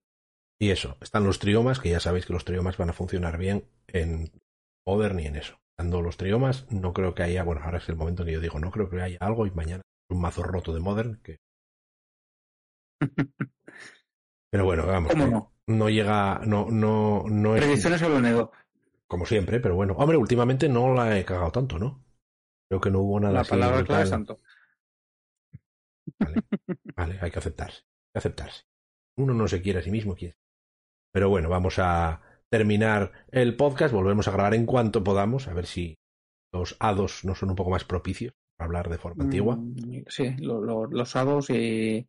[0.60, 3.66] Y eso, están los triomas, que ya sabéis que los triomas van a funcionar bien
[3.88, 4.32] en
[4.88, 5.61] Modern y en eso.
[5.82, 8.60] Dando los triomas, no creo que haya, bueno, ahora es el momento que yo digo,
[8.60, 11.40] no creo que haya algo y mañana un mazo roto de Modern que.
[14.52, 15.12] Pero bueno, vamos.
[15.12, 15.54] ¿Cómo no?
[15.66, 17.64] No llega, no, no, no es.
[17.64, 18.52] Predicciones nego.
[19.08, 19.94] Como siempre, pero bueno.
[19.94, 22.04] Hombre, últimamente no la he cagado tanto, ¿no?
[22.70, 24.40] Creo que no hubo nada La palabra clave santo.
[26.20, 26.44] Vale,
[26.96, 27.80] vale, hay que aceptarse.
[27.80, 28.66] Hay que aceptarse.
[29.18, 30.38] Uno no se quiere a sí mismo, quiere.
[31.12, 32.22] Pero bueno, vamos a
[32.52, 33.94] terminar el podcast.
[33.94, 35.98] Volvemos a grabar en cuanto podamos, a ver si
[36.54, 39.56] los hados no son un poco más propicios para hablar de forma antigua.
[39.56, 42.06] Mm, sí, lo, lo, los hados y,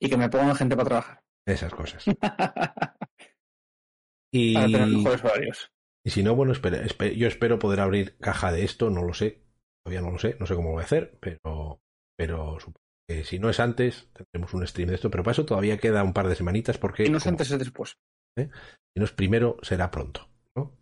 [0.00, 1.20] y que me pongan gente para trabajar.
[1.46, 2.04] Esas cosas.
[4.32, 4.54] y...
[4.54, 5.70] Para tener mejores horarios.
[6.06, 9.14] Y si no, bueno, espero, espero, yo espero poder abrir caja de esto, no lo
[9.14, 9.42] sé.
[9.84, 11.80] Todavía no lo sé, no sé cómo lo voy a hacer, pero,
[12.16, 12.56] pero
[13.08, 16.02] eh, si no es antes, tendremos un stream de esto, pero para eso todavía queda
[16.02, 17.04] un par de semanitas porque...
[17.04, 17.98] Si no es antes, es después.
[18.36, 18.48] ¿Eh?
[18.94, 20.28] Si no es primero, será pronto.
[20.54, 20.72] ¿no?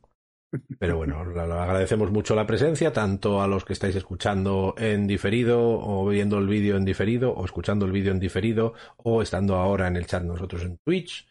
[0.78, 6.06] Pero bueno, agradecemos mucho la presencia, tanto a los que estáis escuchando en diferido, o
[6.08, 9.96] viendo el vídeo en diferido, o escuchando el vídeo en diferido, o estando ahora en
[9.96, 11.28] el chat nosotros en Twitch.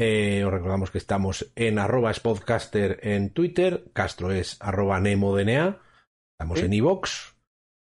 [0.00, 5.80] Eh, os recordamos que estamos en arroba spodcaster en Twitter, Castro es arroba nemodna,
[6.38, 6.66] estamos ¿Sí?
[6.66, 7.34] en iVox,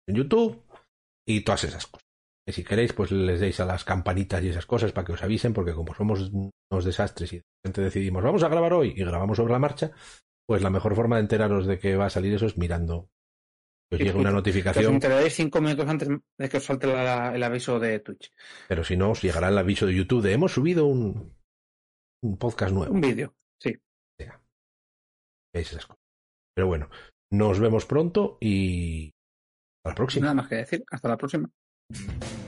[0.09, 0.65] en YouTube
[1.25, 2.12] y todas esas cosas.
[2.47, 5.23] Que si queréis, pues les deis a las campanitas y esas cosas para que os
[5.23, 9.05] avisen, porque como somos unos desastres y de repente decidimos vamos a grabar hoy y
[9.05, 9.93] grabamos sobre la marcha,
[10.47, 13.09] pues la mejor forma de enteraros de que va a salir eso es mirando.
[13.93, 14.87] Os llegue una notificación.
[14.87, 18.33] Os enteraréis cinco minutos antes de que os salte la, el aviso de Twitch.
[18.67, 21.37] Pero si no, os llegará el aviso de YouTube de hemos subido un,
[22.25, 22.93] un podcast nuevo.
[22.93, 23.77] Un vídeo, sí.
[25.55, 26.03] Veis esas cosas.
[26.55, 26.89] Pero bueno,
[27.31, 29.11] nos vemos pronto y
[29.79, 30.25] hasta la próxima.
[30.25, 30.85] Nada más que decir.
[30.91, 31.51] Hasta la próxima.
[31.93, 32.42] Mm-hmm.